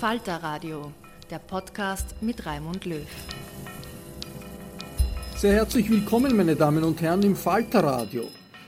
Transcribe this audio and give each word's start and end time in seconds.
Falter 0.00 0.36
Radio, 0.36 0.94
der 1.30 1.40
Podcast 1.40 2.22
mit 2.22 2.46
Raimund 2.46 2.86
Löw. 2.86 3.04
Sehr 5.36 5.52
herzlich 5.52 5.90
willkommen, 5.90 6.34
meine 6.34 6.56
Damen 6.56 6.84
und 6.84 7.02
Herren, 7.02 7.22
im 7.22 7.36
Falter 7.36 7.84
Radio. 7.84 8.22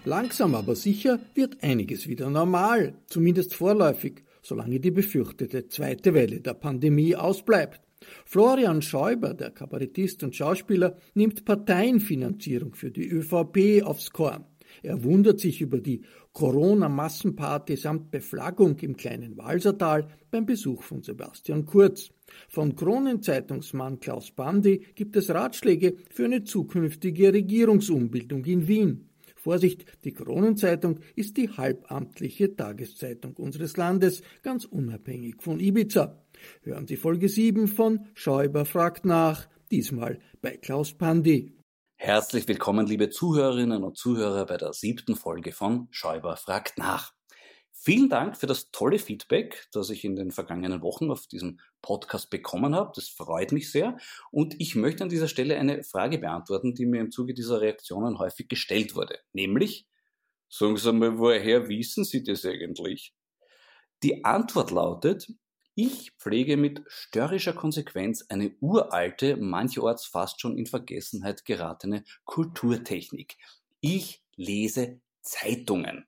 Langsam 0.05 0.55
aber 0.55 0.77
sicher 0.77 1.21
wird 1.33 1.63
einiges 1.63 2.07
wieder 2.07 2.29
normal, 2.29 2.99
zumindest 3.07 3.55
vorläufig, 3.55 4.25
solange 4.43 4.79
die 4.79 4.91
befürchtete 4.91 5.69
zweite 5.69 6.13
Welle 6.13 6.43
der 6.43 6.53
Pandemie 6.53 7.17
ausbleibt. 7.17 7.81
Florian 8.27 8.83
Schäuber, 8.83 9.33
der 9.33 9.53
Kabarettist 9.53 10.23
und 10.25 10.37
Schauspieler, 10.37 10.99
nimmt 11.15 11.47
Parteienfinanzierung 11.47 12.75
für 12.75 12.91
die 12.91 13.09
ÖVP 13.09 13.83
aufs 13.87 14.11
Korn. 14.11 14.45
Er 14.83 15.05
wundert 15.05 15.41
sich 15.41 15.61
über 15.61 15.79
die 15.79 16.03
Corona-Massenparty 16.33 17.77
samt 17.77 18.11
Beflaggung 18.11 18.79
im 18.79 18.97
kleinen 18.97 19.37
Walsertal 19.37 20.09
beim 20.31 20.47
Besuch 20.47 20.83
von 20.83 21.03
Sebastian 21.03 21.67
Kurz. 21.67 22.11
Von 22.49 22.75
Kronenzeitungsmann 22.75 24.01
Klaus 24.01 24.31
Bandi 24.31 24.87
gibt 24.95 25.17
es 25.17 25.31
Ratschläge 25.31 25.97
für 26.11 26.25
eine 26.25 26.45
zukünftige 26.45 27.33
Regierungsumbildung 27.33 28.45
in 28.45 28.67
Wien. 28.67 29.09
Vorsicht, 29.43 29.85
die 30.05 30.13
Kronenzeitung 30.13 31.01
ist 31.17 31.37
die 31.37 31.51
halbamtliche 31.51 32.55
Tageszeitung 32.55 33.35
unseres 33.35 33.77
Landes, 33.77 34.23
ganz 34.43 34.65
unabhängig 34.65 35.43
von 35.43 35.59
Ibiza. 35.59 36.23
Hören 36.63 36.87
Sie 36.87 36.97
Folge 36.97 37.29
7 37.29 37.67
von 37.67 38.07
Schäuber 38.15 38.65
fragt 38.65 39.05
nach, 39.05 39.49
diesmal 39.73 40.21
bei 40.41 40.57
Klaus 40.57 40.93
Pandi. 40.93 41.53
Herzlich 42.05 42.49
willkommen, 42.49 42.89
liebe 42.89 43.11
Zuhörerinnen 43.11 43.85
und 43.85 43.97
Zuhörer, 43.97 44.45
bei 44.47 44.57
der 44.57 44.73
siebten 44.73 45.15
Folge 45.15 45.53
von 45.53 45.87
Schäuber 45.93 46.37
fragt 46.37 46.77
nach. 46.77 47.13
Vielen 47.71 48.09
Dank 48.09 48.37
für 48.37 48.49
das 48.49 48.73
tolle 48.73 48.99
Feedback, 48.99 49.69
das 49.71 49.89
ich 49.89 50.03
in 50.03 50.17
den 50.17 50.33
vergangenen 50.33 50.83
Wochen 50.83 51.13
auf 51.13 51.29
diesem 51.29 51.61
Podcast 51.81 52.29
bekommen 52.29 52.75
habe. 52.75 52.91
Das 52.97 53.07
freut 53.09 53.53
mich 53.53 53.71
sehr. 53.71 53.99
Und 54.33 54.61
ich 54.61 54.75
möchte 54.75 55.05
an 55.05 55.11
dieser 55.11 55.29
Stelle 55.29 55.57
eine 55.57 55.85
Frage 55.85 56.19
beantworten, 56.19 56.75
die 56.75 56.87
mir 56.87 57.01
im 57.01 57.13
Zuge 57.13 57.35
dieser 57.35 57.61
Reaktionen 57.61 58.19
häufig 58.19 58.49
gestellt 58.49 58.97
wurde. 58.97 59.21
Nämlich, 59.33 59.87
sagen 60.49 60.77
Sie 60.77 60.93
mal, 60.93 61.21
woher 61.21 61.69
wissen 61.69 62.03
Sie 62.03 62.25
das 62.25 62.45
eigentlich? 62.45 63.15
Die 64.03 64.25
Antwort 64.25 64.73
lautet, 64.73 65.29
ich 65.75 66.13
pflege 66.19 66.57
mit 66.57 66.83
störrischer 66.87 67.55
Konsequenz 67.55 68.27
eine 68.29 68.55
uralte, 68.61 69.37
mancherorts 69.37 70.07
fast 70.07 70.41
schon 70.41 70.59
in 70.59 70.67
Vergessenheit 70.67 71.45
geratene 71.45 72.05
Kulturtechnik. 72.25 73.37
Ich 73.81 74.23
lese 74.37 75.01
Zeitungen. 75.23 76.07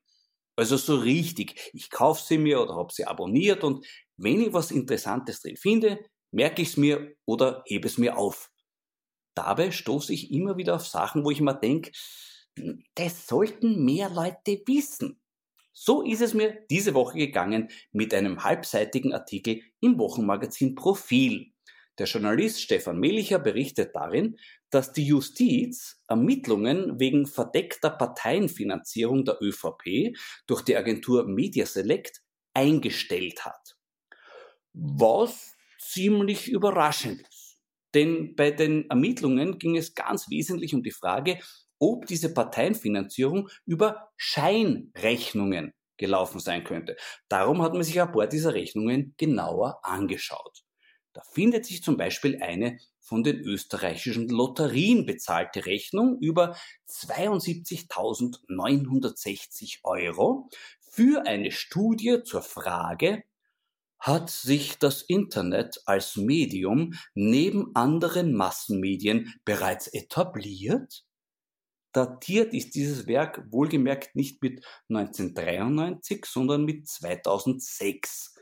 Also 0.56 0.76
so 0.76 0.96
richtig. 0.96 1.70
Ich 1.72 1.90
kaufe 1.90 2.22
sie 2.24 2.38
mir 2.38 2.60
oder 2.60 2.76
habe 2.76 2.92
sie 2.92 3.06
abonniert 3.06 3.64
und 3.64 3.86
wenn 4.16 4.40
ich 4.40 4.52
was 4.52 4.70
Interessantes 4.70 5.40
drin 5.40 5.56
finde, 5.56 5.98
merke 6.30 6.62
ich 6.62 6.68
es 6.68 6.76
mir 6.76 7.14
oder 7.24 7.62
hebe 7.66 7.88
es 7.88 7.98
mir 7.98 8.16
auf. 8.16 8.50
Dabei 9.34 9.70
stoße 9.70 10.12
ich 10.12 10.30
immer 10.30 10.56
wieder 10.56 10.76
auf 10.76 10.86
Sachen, 10.86 11.24
wo 11.24 11.30
ich 11.30 11.40
mir 11.40 11.54
denke, 11.54 11.90
das 12.94 13.26
sollten 13.26 13.84
mehr 13.84 14.10
Leute 14.10 14.62
wissen. 14.66 15.20
So 15.76 16.02
ist 16.02 16.20
es 16.20 16.34
mir 16.34 16.64
diese 16.70 16.94
Woche 16.94 17.18
gegangen 17.18 17.68
mit 17.90 18.14
einem 18.14 18.44
halbseitigen 18.44 19.12
Artikel 19.12 19.60
im 19.80 19.98
Wochenmagazin 19.98 20.76
Profil. 20.76 21.52
Der 21.98 22.06
Journalist 22.06 22.60
Stefan 22.60 23.00
Melicher 23.00 23.40
berichtet 23.40 23.90
darin, 23.92 24.36
dass 24.70 24.92
die 24.92 25.04
Justiz 25.04 26.00
Ermittlungen 26.06 27.00
wegen 27.00 27.26
verdeckter 27.26 27.90
Parteienfinanzierung 27.90 29.24
der 29.24 29.42
ÖVP 29.42 30.16
durch 30.46 30.62
die 30.62 30.76
Agentur 30.76 31.26
Mediaselect 31.26 32.22
eingestellt 32.54 33.44
hat. 33.44 33.76
Was 34.72 35.56
ziemlich 35.80 36.48
überraschend 36.48 37.20
ist. 37.20 37.58
Denn 37.94 38.36
bei 38.36 38.52
den 38.52 38.88
Ermittlungen 38.90 39.58
ging 39.58 39.76
es 39.76 39.94
ganz 39.94 40.30
wesentlich 40.30 40.72
um 40.74 40.82
die 40.82 40.92
Frage, 40.92 41.38
ob 41.78 42.06
diese 42.06 42.32
Parteienfinanzierung 42.32 43.50
über 43.66 44.10
Scheinrechnungen 44.16 45.74
gelaufen 45.96 46.40
sein 46.40 46.64
könnte. 46.64 46.96
Darum 47.28 47.62
hat 47.62 47.72
man 47.72 47.82
sich 47.82 48.00
ein 48.00 48.10
paar 48.10 48.26
dieser 48.26 48.54
Rechnungen 48.54 49.14
genauer 49.16 49.78
angeschaut. 49.84 50.64
Da 51.12 51.22
findet 51.32 51.66
sich 51.66 51.82
zum 51.82 51.96
Beispiel 51.96 52.42
eine 52.42 52.78
von 53.00 53.22
den 53.22 53.40
österreichischen 53.40 54.28
Lotterien 54.28 55.06
bezahlte 55.06 55.66
Rechnung 55.66 56.18
über 56.20 56.56
72.960 56.88 59.80
Euro 59.84 60.48
für 60.80 61.26
eine 61.26 61.50
Studie 61.50 62.22
zur 62.24 62.42
Frage, 62.42 63.24
hat 63.98 64.30
sich 64.30 64.78
das 64.78 65.02
Internet 65.02 65.80
als 65.86 66.16
Medium 66.16 66.94
neben 67.14 67.74
anderen 67.74 68.34
Massenmedien 68.34 69.34
bereits 69.44 69.86
etabliert? 69.86 71.04
Datiert 71.94 72.52
ist 72.52 72.74
dieses 72.74 73.06
Werk 73.06 73.46
wohlgemerkt 73.52 74.16
nicht 74.16 74.42
mit 74.42 74.66
1993, 74.88 76.26
sondern 76.26 76.64
mit 76.64 76.88
2006. 76.88 78.34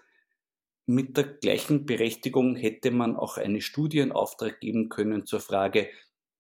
Mit 0.87 1.19
der 1.19 1.25
gleichen 1.25 1.85
Berechtigung 1.85 2.57
hätte 2.57 2.91
man 2.91 3.15
auch 3.15 3.37
eine 3.37 3.61
Studie 3.61 3.99
in 3.99 4.11
Auftrag 4.11 4.59
geben 4.61 4.89
können 4.89 5.27
zur 5.27 5.41
Frage, 5.41 5.91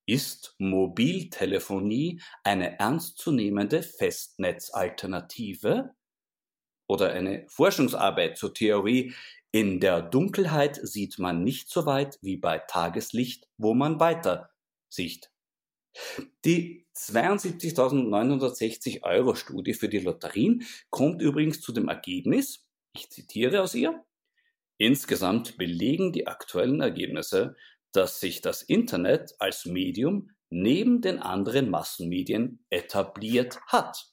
Ist 0.06 0.54
Mobiltelefonie 0.58 2.20
eine 2.44 2.78
ernstzunehmende 2.80 3.82
Festnetzalternative? 3.82 5.94
Oder 6.88 7.12
eine 7.12 7.46
Forschungsarbeit 7.48 8.38
zur 8.38 8.54
Theorie, 8.54 9.14
in 9.52 9.80
der 9.80 10.02
Dunkelheit 10.02 10.80
sieht 10.82 11.18
man 11.18 11.44
nicht 11.44 11.68
so 11.68 11.84
weit 11.84 12.18
wie 12.22 12.38
bei 12.38 12.58
Tageslicht, 12.58 13.48
wo 13.58 13.74
man 13.74 14.00
weiter 14.00 14.50
sieht. 14.88 15.31
Die 16.44 16.86
72.960 16.96 19.02
Euro 19.02 19.34
Studie 19.34 19.74
für 19.74 19.88
die 19.88 20.00
Lotterien 20.00 20.66
kommt 20.90 21.22
übrigens 21.22 21.60
zu 21.60 21.72
dem 21.72 21.88
Ergebnis, 21.88 22.66
ich 22.94 23.10
zitiere 23.10 23.62
aus 23.62 23.74
ihr, 23.74 24.04
insgesamt 24.78 25.56
belegen 25.56 26.12
die 26.12 26.26
aktuellen 26.26 26.80
Ergebnisse, 26.80 27.56
dass 27.92 28.20
sich 28.20 28.40
das 28.40 28.62
Internet 28.62 29.34
als 29.38 29.66
Medium 29.66 30.30
neben 30.50 31.00
den 31.00 31.18
anderen 31.18 31.70
Massenmedien 31.70 32.64
etabliert 32.70 33.60
hat. 33.66 34.12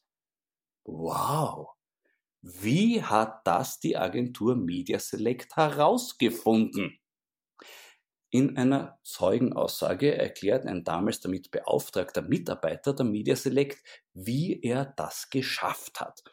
Wow! 0.86 1.70
Wie 2.42 3.04
hat 3.04 3.46
das 3.46 3.80
die 3.80 3.98
Agentur 3.98 4.56
Media 4.56 5.00
Select 5.00 5.58
herausgefunden? 5.58 6.99
In 8.32 8.58
einer 8.58 9.00
Zeugenaussage 9.04 10.16
erklärt 10.16 10.68
ein 10.68 10.84
damals 10.84 11.20
damit 11.20 11.50
beauftragter 11.50 12.22
Mitarbeiter 12.22 12.94
der 12.94 13.06
Media 13.06 13.36
Select, 13.36 13.84
wie 14.14 14.62
er 14.62 14.86
das 14.86 15.30
geschafft 15.32 16.00
hat. 16.00 16.24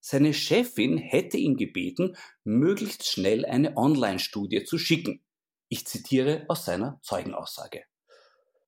Seine 0.00 0.32
Chefin 0.32 0.96
hätte 0.96 1.36
ihn 1.36 1.56
gebeten, 1.56 2.16
möglichst 2.44 3.06
schnell 3.06 3.44
eine 3.44 3.76
Online-Studie 3.76 4.64
zu 4.64 4.78
schicken. 4.78 5.22
Ich 5.68 5.86
zitiere 5.86 6.44
aus 6.48 6.64
seiner 6.64 6.98
Zeugenaussage. 7.02 7.84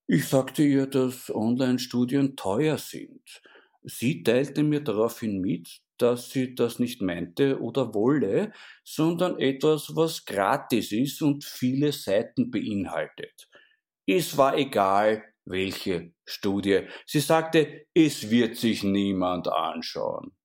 Ich 0.06 0.28
sagte 0.28 0.62
ihr, 0.62 0.86
dass 0.86 1.34
Online-Studien 1.34 2.36
teuer 2.36 2.78
sind. 2.78 3.42
Sie 3.82 4.22
teilte 4.22 4.62
mir 4.62 4.80
daraufhin 4.82 5.40
mit, 5.40 5.80
dass 5.98 6.30
sie 6.30 6.54
das 6.54 6.78
nicht 6.78 7.02
meinte 7.02 7.60
oder 7.60 7.94
wolle, 7.94 8.52
sondern 8.84 9.38
etwas, 9.38 9.94
was 9.96 10.24
gratis 10.24 10.92
ist 10.92 11.22
und 11.22 11.44
viele 11.44 11.92
Seiten 11.92 12.50
beinhaltet. 12.50 13.48
Es 14.06 14.36
war 14.36 14.56
egal, 14.56 15.24
welche 15.44 16.12
Studie. 16.24 16.86
Sie 17.06 17.20
sagte, 17.20 17.86
es 17.94 18.30
wird 18.30 18.56
sich 18.56 18.82
niemand 18.82 19.48
anschauen. 19.48 20.36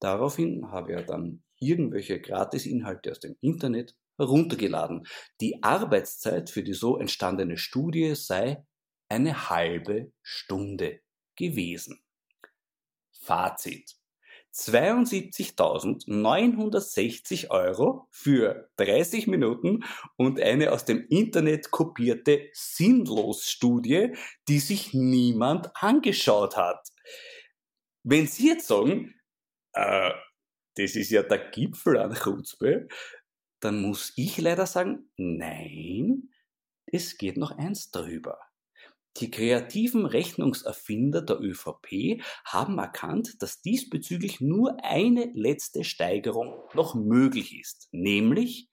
Daraufhin 0.00 0.70
habe 0.70 0.92
er 0.92 1.02
dann 1.02 1.42
irgendwelche 1.58 2.20
Gratisinhalte 2.20 3.10
aus 3.10 3.20
dem 3.20 3.36
Internet 3.40 3.96
heruntergeladen. 4.18 5.06
Die 5.40 5.62
Arbeitszeit 5.62 6.50
für 6.50 6.62
die 6.62 6.74
so 6.74 6.98
entstandene 6.98 7.56
Studie 7.56 8.14
sei 8.14 8.64
eine 9.08 9.48
halbe 9.48 10.12
Stunde 10.22 11.00
gewesen. 11.36 12.02
Fazit. 13.12 13.97
72.960 14.58 17.50
Euro 17.50 18.08
für 18.10 18.68
30 18.76 19.26
Minuten 19.28 19.84
und 20.16 20.40
eine 20.40 20.72
aus 20.72 20.84
dem 20.84 21.06
Internet 21.08 21.70
kopierte 21.70 22.48
Sinnlos-Studie, 22.52 24.16
die 24.48 24.58
sich 24.58 24.94
niemand 24.94 25.70
angeschaut 25.76 26.56
hat. 26.56 26.88
Wenn 28.02 28.26
Sie 28.26 28.48
jetzt 28.48 28.66
sagen, 28.66 29.14
äh, 29.74 30.10
das 30.74 30.96
ist 30.96 31.10
ja 31.10 31.22
der 31.22 31.50
Gipfel 31.50 31.98
an 31.98 32.14
Chutzpe, 32.14 32.88
dann 33.60 33.80
muss 33.80 34.12
ich 34.16 34.38
leider 34.38 34.66
sagen, 34.66 35.10
nein, 35.16 36.30
es 36.86 37.16
geht 37.16 37.36
noch 37.36 37.56
eins 37.58 37.90
drüber. 37.90 38.47
Die 39.20 39.30
kreativen 39.30 40.06
Rechnungserfinder 40.06 41.22
der 41.22 41.40
ÖVP 41.40 42.22
haben 42.44 42.78
erkannt, 42.78 43.42
dass 43.42 43.60
diesbezüglich 43.60 44.40
nur 44.40 44.84
eine 44.84 45.30
letzte 45.34 45.82
Steigerung 45.82 46.54
noch 46.74 46.94
möglich 46.94 47.58
ist, 47.58 47.88
nämlich 47.90 48.68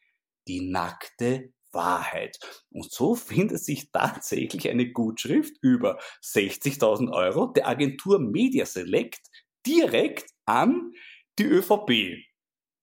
die 0.47 0.61
nackte 0.61 1.51
Wahrheit. 1.71 2.37
Und 2.69 2.91
so 2.91 3.15
findet 3.15 3.63
sich 3.63 3.91
tatsächlich 3.91 4.69
eine 4.69 4.91
Gutschrift 4.91 5.53
über 5.61 5.99
60.000 6.23 7.11
Euro 7.11 7.47
der 7.47 7.67
Agentur 7.67 8.19
Media 8.19 8.65
Select 8.65 9.21
direkt 9.65 10.29
an 10.45 10.93
die 11.39 11.45
ÖVP 11.45 12.23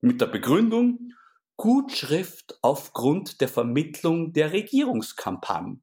mit 0.01 0.21
der 0.21 0.27
Begründung 0.27 1.13
Gutschrift 1.57 2.59
aufgrund 2.61 3.41
der 3.41 3.49
Vermittlung 3.49 4.33
der 4.33 4.53
Regierungskampagne. 4.53 5.81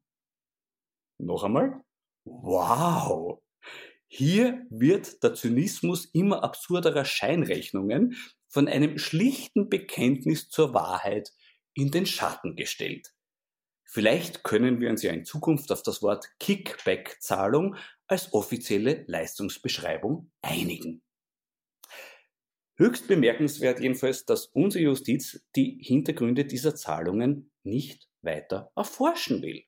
Noch 1.20 1.44
einmal. 1.44 1.82
Wow! 2.24 3.42
Hier 4.08 4.66
wird 4.70 5.22
der 5.22 5.36
Zynismus 5.36 6.06
immer 6.06 6.44
absurderer 6.44 7.06
Scheinrechnungen 7.06 8.16
von 8.48 8.68
einem 8.68 8.98
schlichten 8.98 9.70
Bekenntnis 9.70 10.50
zur 10.50 10.74
Wahrheit 10.74 11.32
in 11.76 11.92
den 11.92 12.08
Schatten 12.08 12.56
gestellt. 12.56 13.14
Vielleicht 13.84 14.44
können 14.44 14.82
wir 14.82 14.90
uns 14.90 15.04
ja 15.04 15.12
in 15.12 15.26
Zukunft 15.26 15.72
auf 15.72 15.84
das 15.84 16.02
Wort 16.02 16.28
Kickback-Zahlung 16.40 17.76
als 18.08 18.34
offizielle 18.34 19.04
Leistungsbeschreibung 19.08 20.32
einigen. 20.42 21.04
Höchst 22.78 23.08
bemerkenswert 23.08 23.80
jedenfalls, 23.82 24.26
dass 24.26 24.46
unsere 24.48 24.86
Justiz 24.86 25.44
die 25.56 25.80
Hintergründe 25.84 26.46
dieser 26.46 26.76
Zahlungen 26.76 27.52
nicht 27.64 28.08
weiter 28.22 28.72
erforschen 28.76 29.42
will. 29.42 29.64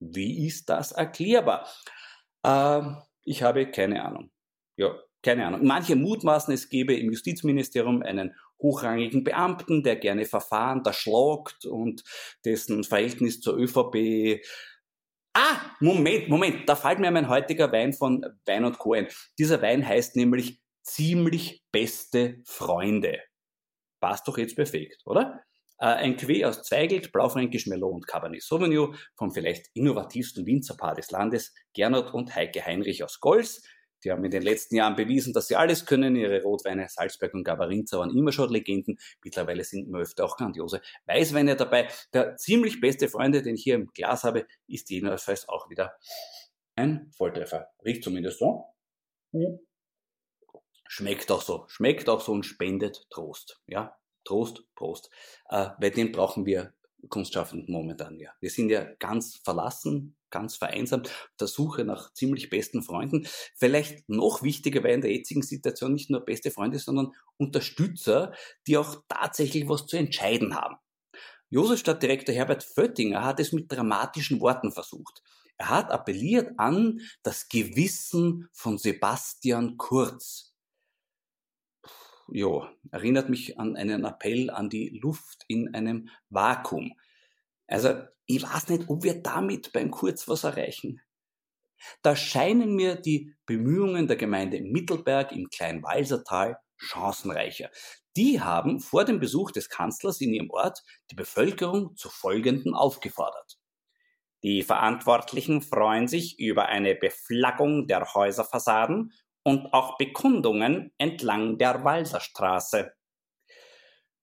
Wie 0.00 0.46
ist 0.46 0.68
das 0.68 0.92
erklärbar? 0.92 1.68
Äh, 2.42 2.82
ich 3.24 3.42
habe 3.42 3.70
keine 3.70 4.04
Ahnung. 4.04 4.30
Ja, 4.76 4.94
keine 5.22 5.46
Ahnung. 5.46 5.64
Manche 5.64 5.96
mutmaßen, 5.96 6.54
es 6.54 6.68
gebe 6.68 6.94
im 6.94 7.10
Justizministerium 7.10 8.02
einen 8.02 8.34
hochrangigen 8.60 9.24
Beamten, 9.24 9.82
der 9.82 9.96
gerne 9.96 10.24
Verfahren 10.24 10.82
da 10.82 10.92
schlagt 10.92 11.64
und 11.64 12.02
dessen 12.44 12.84
Verhältnis 12.84 13.40
zur 13.40 13.56
ÖVP 13.56 14.40
Ah, 15.40 15.76
Moment, 15.78 16.28
Moment, 16.28 16.68
da 16.68 16.74
fällt 16.74 16.98
mir 16.98 17.12
mein 17.12 17.28
heutiger 17.28 17.70
Wein 17.70 17.92
von 17.92 18.26
Wein 18.44 18.64
und 18.64 18.76
Co. 18.78 18.94
ein. 18.94 19.06
Dieser 19.38 19.62
Wein 19.62 19.86
heißt 19.86 20.16
nämlich 20.16 20.60
ziemlich 20.82 21.62
beste 21.70 22.42
Freunde. 22.44 23.20
Passt 24.00 24.26
doch 24.26 24.36
jetzt 24.36 24.56
perfekt, 24.56 25.02
oder? 25.04 25.40
Äh, 25.78 25.86
ein 25.86 26.16
Quai 26.16 26.44
aus 26.44 26.62
Zweigelt, 26.62 27.12
Blaufränkisch, 27.12 27.66
Merlot 27.66 27.94
und 27.94 28.06
Cabernet 28.06 28.42
Sauvignon 28.42 28.96
vom 29.16 29.32
vielleicht 29.32 29.66
innovativsten 29.74 30.46
Winzerpaar 30.46 30.94
des 30.94 31.10
Landes, 31.10 31.54
Gernot 31.74 32.12
und 32.12 32.34
Heike 32.34 32.64
Heinrich 32.64 33.04
aus 33.04 33.20
Golz. 33.20 33.62
Die 34.04 34.12
haben 34.12 34.24
in 34.24 34.30
den 34.30 34.42
letzten 34.42 34.76
Jahren 34.76 34.94
bewiesen, 34.94 35.32
dass 35.32 35.48
sie 35.48 35.56
alles 35.56 35.84
können. 35.84 36.14
Ihre 36.14 36.42
Rotweine 36.42 36.88
Salzberg 36.88 37.34
und 37.34 37.42
Gabarinza 37.42 37.98
waren 37.98 38.16
immer 38.16 38.30
schon 38.30 38.50
Legenden. 38.50 38.98
Mittlerweile 39.24 39.64
sind 39.64 39.88
immer 39.88 39.98
öfter 39.98 40.24
auch 40.24 40.36
grandiose 40.36 40.80
Weißweine 41.06 41.56
dabei. 41.56 41.88
Der 42.12 42.36
ziemlich 42.36 42.80
beste 42.80 43.08
Freunde, 43.08 43.42
den 43.42 43.56
ich 43.56 43.64
hier 43.64 43.74
im 43.74 43.86
Glas 43.86 44.22
habe, 44.22 44.46
ist 44.68 44.88
jedenfalls 44.90 45.48
auch 45.48 45.68
wieder 45.68 45.96
ein 46.76 47.10
Volltreffer. 47.16 47.70
Riecht 47.84 48.04
zumindest 48.04 48.38
so. 48.38 48.66
Schmeckt 50.86 51.30
auch 51.32 51.42
so. 51.42 51.64
Schmeckt 51.66 52.08
auch 52.08 52.20
so 52.20 52.32
und 52.32 52.44
spendet 52.44 53.04
Trost. 53.10 53.60
Ja, 53.66 53.98
Trost, 54.28 54.62
Prost. 54.74 55.08
Äh, 55.48 55.70
bei 55.80 55.88
dem 55.88 56.12
brauchen 56.12 56.44
wir 56.44 56.74
Kunstschaffenden 57.08 57.72
momentan 57.72 58.18
ja. 58.18 58.30
Wir 58.40 58.50
sind 58.50 58.68
ja 58.68 58.84
ganz 58.98 59.40
verlassen, 59.42 60.16
ganz 60.30 60.56
vereinsamt, 60.56 61.10
der 61.40 61.46
Suche 61.46 61.84
nach 61.84 62.12
ziemlich 62.12 62.50
besten 62.50 62.82
Freunden. 62.82 63.26
Vielleicht 63.56 64.06
noch 64.08 64.42
wichtiger 64.42 64.82
wäre 64.82 64.94
in 64.94 65.00
der 65.00 65.12
jetzigen 65.12 65.42
Situation 65.42 65.94
nicht 65.94 66.10
nur 66.10 66.24
beste 66.24 66.50
Freunde, 66.50 66.78
sondern 66.78 67.14
Unterstützer, 67.38 68.34
die 68.66 68.76
auch 68.76 69.02
tatsächlich 69.08 69.66
was 69.66 69.86
zu 69.86 69.96
entscheiden 69.96 70.54
haben. 70.54 70.76
Josefstadtdirektor 71.48 72.34
Herbert 72.34 72.62
Föttinger 72.62 73.24
hat 73.24 73.40
es 73.40 73.52
mit 73.52 73.72
dramatischen 73.72 74.40
Worten 74.40 74.72
versucht. 74.72 75.22
Er 75.56 75.70
hat 75.70 75.90
appelliert 75.90 76.52
an 76.58 77.00
das 77.22 77.48
Gewissen 77.48 78.48
von 78.52 78.76
Sebastian 78.76 79.78
Kurz 79.78 80.47
ja, 82.30 82.70
erinnert 82.90 83.28
mich 83.28 83.58
an 83.58 83.76
einen 83.76 84.04
Appell 84.04 84.50
an 84.50 84.68
die 84.68 84.98
Luft 85.02 85.44
in 85.48 85.74
einem 85.74 86.08
Vakuum. 86.28 86.92
Also, 87.66 87.94
ich 88.26 88.42
weiß 88.42 88.68
nicht, 88.68 88.88
ob 88.88 89.02
wir 89.02 89.22
damit 89.22 89.72
beim 89.72 89.90
Kurz 89.90 90.28
was 90.28 90.44
erreichen. 90.44 91.00
Da 92.02 92.16
scheinen 92.16 92.74
mir 92.74 92.96
die 92.96 93.34
Bemühungen 93.46 94.06
der 94.06 94.16
Gemeinde 94.16 94.60
Mittelberg 94.60 95.32
im 95.32 95.48
Kleinwalsertal 95.48 96.58
chancenreicher. 96.76 97.70
Die 98.16 98.40
haben 98.40 98.80
vor 98.80 99.04
dem 99.04 99.20
Besuch 99.20 99.52
des 99.52 99.68
Kanzlers 99.68 100.20
in 100.20 100.32
ihrem 100.32 100.50
Ort 100.50 100.82
die 101.10 101.14
Bevölkerung 101.14 101.96
zu 101.96 102.08
folgendem 102.08 102.74
aufgefordert. 102.74 103.58
Die 104.42 104.62
Verantwortlichen 104.62 105.62
freuen 105.62 106.06
sich 106.06 106.38
über 106.38 106.66
eine 106.66 106.94
Beflaggung 106.94 107.86
der 107.86 108.14
Häuserfassaden 108.14 109.12
und 109.48 109.72
auch 109.72 109.96
Bekundungen 109.96 110.92
entlang 110.98 111.56
der 111.56 111.82
Walserstraße. 111.82 112.92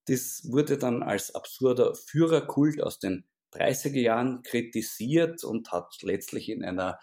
Das 0.05 0.44
wurde 0.51 0.77
dann 0.77 1.01
als 1.01 1.34
absurder 1.34 1.96
Führerkult 1.96 2.79
aus 2.79 3.00
den 3.00 3.25
30er 3.53 4.00
Jahren 4.00 4.44
kritisiert 4.44 5.44
und 5.44 5.72
hat 5.72 5.96
letztlich 6.03 6.50
in 6.50 6.63
einer 6.63 7.00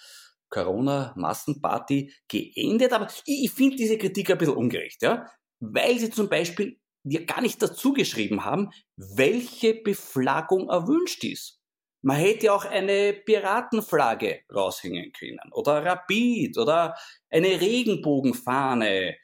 Corona-Massenparty 0.50 2.14
geendet. 2.28 2.92
Aber 2.92 3.08
ich, 3.08 3.44
ich 3.44 3.50
finde 3.50 3.76
diese 3.76 3.98
Kritik 3.98 4.30
ein 4.30 4.38
bisschen 4.38 4.54
ungerecht, 4.54 5.02
ja? 5.02 5.28
weil 5.58 5.98
sie 5.98 6.10
zum 6.10 6.28
Beispiel 6.28 6.78
ja 7.02 7.24
gar 7.24 7.40
nicht 7.40 7.60
dazu 7.60 7.92
geschrieben 7.92 8.44
haben, 8.44 8.70
welche 8.96 9.74
Beflaggung 9.74 10.68
erwünscht 10.68 11.24
ist. 11.24 11.60
Man 12.02 12.16
hätte 12.16 12.52
auch 12.52 12.64
eine 12.64 13.12
Piratenflagge 13.12 14.40
raushängen 14.52 15.12
können 15.12 15.52
oder 15.52 15.84
Rapid 15.84 16.58
oder 16.58 16.96
eine 17.30 17.60
Regenbogenfahne. 17.60 19.16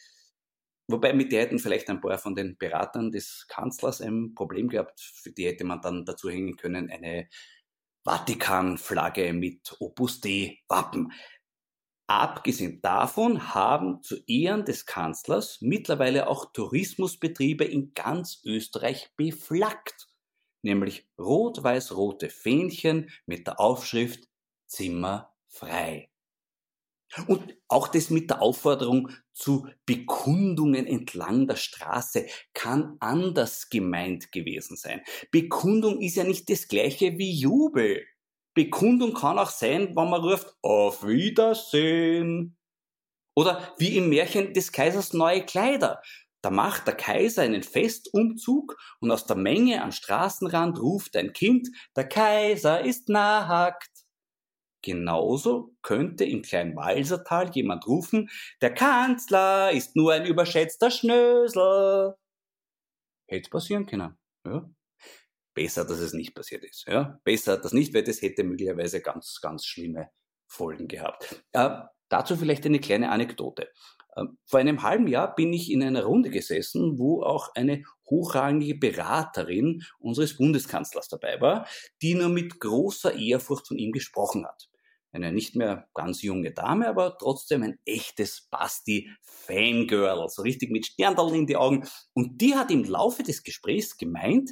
Wobei 0.86 1.12
mit 1.12 1.32
der 1.32 1.42
hätten 1.42 1.58
vielleicht 1.58 1.90
ein 1.90 2.00
paar 2.00 2.18
von 2.18 2.34
den 2.34 2.56
Beratern 2.56 3.10
des 3.10 3.46
Kanzlers 3.48 4.00
ein 4.00 4.34
Problem 4.34 4.68
gehabt. 4.68 5.00
Für 5.00 5.32
die 5.32 5.46
hätte 5.46 5.64
man 5.64 5.82
dann 5.82 6.04
dazu 6.04 6.30
hängen 6.30 6.56
können 6.56 6.88
eine 6.90 7.28
Vatikanflagge 8.04 9.32
mit 9.34 9.76
Opus 9.80 10.20
Dei 10.20 10.58
Wappen. 10.68 11.12
Abgesehen 12.06 12.80
davon 12.80 13.52
haben 13.52 14.02
zu 14.02 14.16
Ehren 14.26 14.64
des 14.64 14.86
Kanzlers 14.86 15.58
mittlerweile 15.60 16.26
auch 16.28 16.52
Tourismusbetriebe 16.52 17.64
in 17.64 17.92
ganz 17.92 18.40
Österreich 18.46 19.10
beflaggt, 19.16 20.07
nämlich 20.62 21.08
rot-weiß-rote 21.18 22.30
Fähnchen 22.30 23.10
mit 23.26 23.46
der 23.46 23.60
Aufschrift 23.60 24.28
Zimmer 24.66 25.34
frei. 25.48 26.10
Und 27.26 27.56
auch 27.68 27.88
das 27.88 28.10
mit 28.10 28.28
der 28.28 28.42
Aufforderung 28.42 29.10
zu 29.32 29.66
Bekundungen 29.86 30.86
entlang 30.86 31.46
der 31.46 31.56
Straße 31.56 32.26
kann 32.52 32.96
anders 33.00 33.70
gemeint 33.70 34.30
gewesen 34.30 34.76
sein. 34.76 35.02
Bekundung 35.30 36.00
ist 36.00 36.16
ja 36.16 36.24
nicht 36.24 36.50
das 36.50 36.68
gleiche 36.68 37.16
wie 37.16 37.32
Jubel. 37.32 38.04
Bekundung 38.54 39.14
kann 39.14 39.38
auch 39.38 39.50
sein, 39.50 39.96
wenn 39.96 40.10
man 40.10 40.20
ruft, 40.20 40.54
auf 40.60 41.06
Wiedersehen. 41.06 42.56
Oder 43.34 43.72
wie 43.78 43.96
im 43.96 44.08
Märchen 44.08 44.52
des 44.52 44.72
Kaisers 44.72 45.12
neue 45.12 45.46
Kleider. 45.46 46.02
Da 46.40 46.50
macht 46.50 46.86
der 46.86 46.94
Kaiser 46.94 47.42
einen 47.42 47.62
Festumzug 47.62 48.76
und 49.00 49.10
aus 49.10 49.26
der 49.26 49.36
Menge 49.36 49.82
am 49.82 49.92
Straßenrand 49.92 50.80
ruft 50.80 51.16
ein 51.16 51.32
Kind, 51.32 51.68
der 51.96 52.08
Kaiser 52.08 52.84
ist 52.84 53.08
nackt. 53.08 53.90
Genauso 54.82 55.74
könnte 55.82 56.24
im 56.24 56.42
kleinen 56.42 56.76
Walsertal 56.76 57.50
jemand 57.50 57.86
rufen, 57.88 58.30
der 58.60 58.72
Kanzler 58.72 59.72
ist 59.72 59.96
nur 59.96 60.12
ein 60.12 60.24
überschätzter 60.24 60.90
Schnösel. 60.90 62.14
Hätte 63.26 63.50
passieren 63.50 63.86
können. 63.86 64.16
Ja? 64.46 64.70
besser, 65.58 65.84
dass 65.84 65.98
es 65.98 66.12
nicht 66.12 66.34
passiert 66.34 66.64
ist. 66.64 66.86
Ja? 66.86 67.20
Besser 67.24 67.56
das 67.56 67.72
nicht, 67.72 67.92
weil 67.92 68.04
das 68.04 68.22
hätte 68.22 68.44
möglicherweise 68.44 69.00
ganz, 69.00 69.40
ganz 69.40 69.66
schlimme 69.66 70.10
Folgen 70.46 70.86
gehabt. 70.86 71.42
Äh, 71.50 71.80
dazu 72.08 72.36
vielleicht 72.36 72.64
eine 72.64 72.78
kleine 72.78 73.10
Anekdote. 73.10 73.68
Äh, 74.18 74.24
vor 74.44 74.60
einem 74.60 74.82
halben 74.82 75.06
Jahr 75.06 75.34
bin 75.34 75.52
ich 75.52 75.70
in 75.70 75.82
einer 75.82 76.04
Runde 76.04 76.30
gesessen, 76.30 76.98
wo 76.98 77.22
auch 77.22 77.54
eine 77.54 77.82
hochrangige 78.08 78.74
Beraterin 78.74 79.82
unseres 79.98 80.36
Bundeskanzlers 80.36 81.08
dabei 81.08 81.40
war, 81.40 81.66
die 82.02 82.14
nur 82.14 82.28
mit 82.28 82.60
großer 82.60 83.14
Ehrfurcht 83.14 83.68
von 83.68 83.78
ihm 83.78 83.92
gesprochen 83.92 84.46
hat. 84.46 84.68
Eine 85.10 85.32
nicht 85.32 85.56
mehr 85.56 85.88
ganz 85.94 86.22
junge 86.22 86.52
Dame, 86.52 86.86
aber 86.86 87.16
trotzdem 87.18 87.62
ein 87.62 87.78
echtes 87.86 88.46
Basti-Fangirl, 88.50 90.28
so 90.28 90.42
richtig 90.42 90.70
mit 90.70 90.86
Sterndallen 90.86 91.34
in 91.34 91.46
die 91.46 91.56
Augen. 91.56 91.88
Und 92.12 92.40
die 92.42 92.54
hat 92.54 92.70
im 92.70 92.84
Laufe 92.84 93.22
des 93.22 93.42
Gesprächs 93.42 93.96
gemeint, 93.96 94.50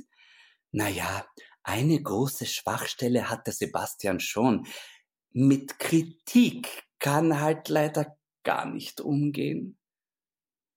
naja, 0.72 1.26
eine 1.62 2.02
große 2.02 2.46
Schwachstelle 2.46 3.28
hat 3.28 3.46
der 3.46 3.52
Sebastian 3.52 4.20
schon. 4.20 4.66
Mit 5.32 5.78
Kritik 5.78 6.84
kann 6.98 7.40
halt 7.40 7.68
leider 7.68 8.16
gar 8.46 8.64
nicht 8.64 9.00
umgehen. 9.00 9.76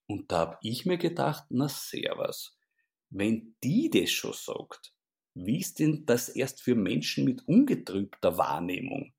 Und 0.07 0.31
da 0.31 0.39
hab 0.39 0.59
ich 0.63 0.87
mir 0.87 0.97
gedacht, 0.97 1.45
na 1.49 1.69
sehr 1.69 2.17
was. 2.17 2.57
Wenn 3.11 3.55
die 3.63 3.91
das 3.91 4.09
schon 4.09 4.33
sagt, 4.33 4.95
wie 5.35 5.59
ist 5.59 5.77
denn 5.77 6.03
das 6.07 6.29
erst 6.29 6.63
für 6.63 6.73
Menschen 6.73 7.25
mit 7.25 7.47
ungetrübter 7.47 8.39
Wahrnehmung? 8.39 9.13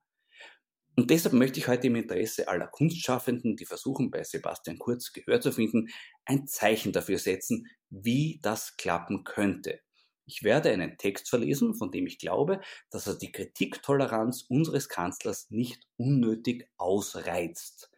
Und 0.97 1.11
deshalb 1.11 1.33
möchte 1.33 1.61
ich 1.61 1.69
heute 1.69 1.87
im 1.87 1.95
Interesse 1.95 2.49
aller 2.49 2.67
Kunstschaffenden, 2.67 3.57
die 3.57 3.67
versuchen, 3.67 4.11
bei 4.11 4.25
Sebastian 4.25 4.79
Kurz 4.79 5.13
Gehör 5.13 5.41
zu 5.41 5.53
finden, 5.53 5.89
ein 6.25 6.49
Zeichen 6.49 6.93
dafür 6.93 7.19
setzen, 7.19 7.69
wie 7.89 8.41
das 8.43 8.77
klappen 8.77 9.23
könnte. 9.23 9.81
Ich 10.27 10.43
werde 10.43 10.71
einen 10.71 10.99
Text 10.99 11.29
verlesen, 11.29 11.75
von 11.75 11.93
dem 11.93 12.09
ich 12.09 12.19
glaube, 12.19 12.61
dass 12.91 13.07
er 13.07 13.15
die 13.15 13.31
Kritiktoleranz 13.31 14.43
unseres 14.49 14.89
Kanzlers 14.89 15.51
nicht 15.51 15.87
unnötig 15.97 16.69
ausreizt. 16.77 17.90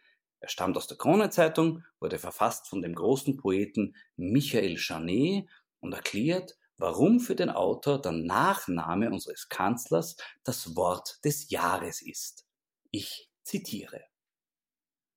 Er 0.43 0.49
stammt 0.49 0.77
aus 0.77 0.89
der 0.89 0.99
Kronenzeitung, 0.99 1.85
wurde 2.01 2.19
verfasst 2.19 2.69
von 2.69 2.83
dem 2.83 2.97
großen 2.97 3.37
Poeten 3.37 3.95
Michael 4.17 4.77
Janet 4.77 5.49
und 5.79 5.93
erklärt, 5.93 6.57
warum 6.79 7.21
für 7.21 7.37
den 7.37 7.49
Autor 7.49 8.03
der 8.03 8.11
Nachname 8.11 9.09
unseres 9.09 9.49
Kanzlers 9.49 10.17
das 10.43 10.75
Wort 10.75 11.21
des 11.25 11.49
Jahres 11.51 12.03
ist. 12.03 12.45
Ich 12.91 13.31
zitiere. 13.45 14.03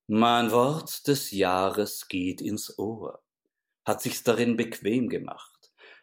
Mein 0.05 0.51
Wort 0.51 1.07
des 1.07 1.31
Jahres 1.31 2.07
geht 2.07 2.39
ins 2.39 2.77
Ohr, 2.77 3.23
hat 3.83 4.03
sich's 4.03 4.21
darin 4.21 4.55
bequem 4.55 5.09
gemacht 5.09 5.55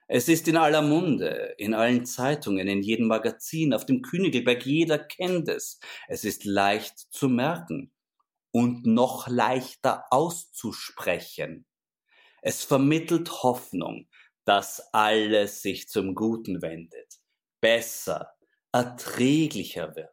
es 0.09 0.29
ist 0.29 0.47
in 0.47 0.59
aller 0.59 0.83
Munde, 0.83 1.55
in 1.57 1.73
allen 1.73 2.05
Zeitungen, 2.05 2.69
in 2.69 2.83
jedem 2.83 3.07
Magazin, 3.07 3.73
auf 3.73 3.87
dem 3.87 4.03
Königelberg, 4.03 4.67
jeder 4.67 4.99
kennt 4.99 5.49
es. 5.49 5.81
Es 6.07 6.25
ist 6.25 6.45
leicht 6.45 6.99
zu 6.99 7.31
merken 7.31 7.91
und 8.53 8.87
noch 8.87 9.29
leichter 9.29 10.05
auszusprechen. 10.11 11.67
Es 12.43 12.65
vermittelt 12.65 13.43
Hoffnung, 13.43 14.09
dass 14.45 14.93
alles 14.93 15.63
sich 15.63 15.89
zum 15.89 16.15
Guten 16.15 16.63
wendet, 16.63 17.21
besser, 17.61 18.33
erträglicher 18.73 19.95
wird. 19.97 20.11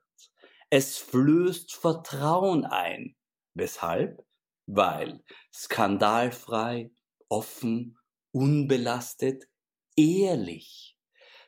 Es 0.69 0.97
flößt 0.97 1.73
Vertrauen 1.73 2.65
ein. 2.65 3.15
Weshalb? 3.55 4.23
Weil 4.67 5.23
skandalfrei, 5.51 6.91
offen, 7.27 7.97
unbelastet, 8.31 9.45
ehrlich. 9.95 10.95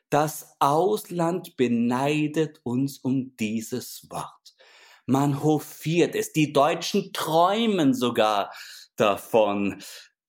Das 0.09 0.55
Ausland 0.59 1.55
beneidet 1.55 2.59
uns 2.63 2.97
um 2.97 3.35
dieses 3.37 4.07
Wort. 4.09 4.55
Man 5.05 5.43
hofiert 5.43 6.15
es. 6.15 6.33
Die 6.33 6.53
Deutschen 6.53 7.11
träumen 7.13 7.93
sogar 7.93 8.53
davon. 8.95 9.83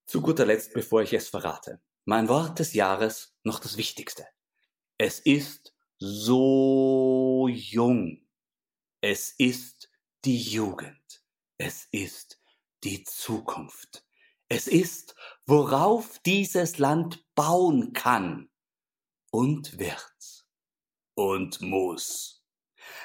Zu 0.06 0.20
guter 0.20 0.46
Letzt, 0.46 0.74
bevor 0.74 1.02
ich 1.02 1.12
es 1.12 1.28
verrate. 1.28 1.80
Mein 2.04 2.28
Wort 2.28 2.58
des 2.58 2.74
Jahres, 2.74 3.34
noch 3.44 3.60
das 3.60 3.76
Wichtigste. 3.76 4.26
Es 4.98 5.20
ist 5.20 5.72
so 5.98 7.48
jung. 7.48 8.26
Es 9.00 9.34
ist 9.38 9.88
die 10.24 10.40
Jugend. 10.40 11.22
Es 11.58 11.86
ist 11.92 12.40
die 12.84 13.04
Zukunft. 13.04 14.04
Es 14.48 14.66
ist, 14.66 15.14
worauf 15.46 16.18
dieses 16.20 16.78
Land 16.78 17.24
bauen 17.34 17.92
kann 17.92 18.50
und 19.30 19.78
wird 19.78 20.44
und 21.14 21.60
muss. 21.60 22.41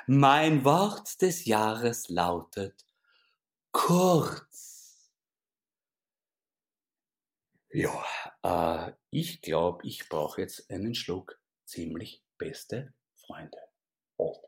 Mein 0.06 0.64
Wort 0.64 1.22
des 1.22 1.46
Jahres 1.46 2.10
lautet 2.10 2.86
kurz. 3.72 5.12
Ja, 7.70 8.04
äh, 8.44 8.94
ich 9.10 9.42
glaube, 9.42 9.86
ich 9.86 10.10
brauche 10.10 10.42
jetzt 10.42 10.70
einen 10.72 10.96
Schluck 10.96 11.40
ziemlich 11.66 12.24
beste 12.38 12.94
Freunde. 13.16 13.58
Oh. 14.18 14.48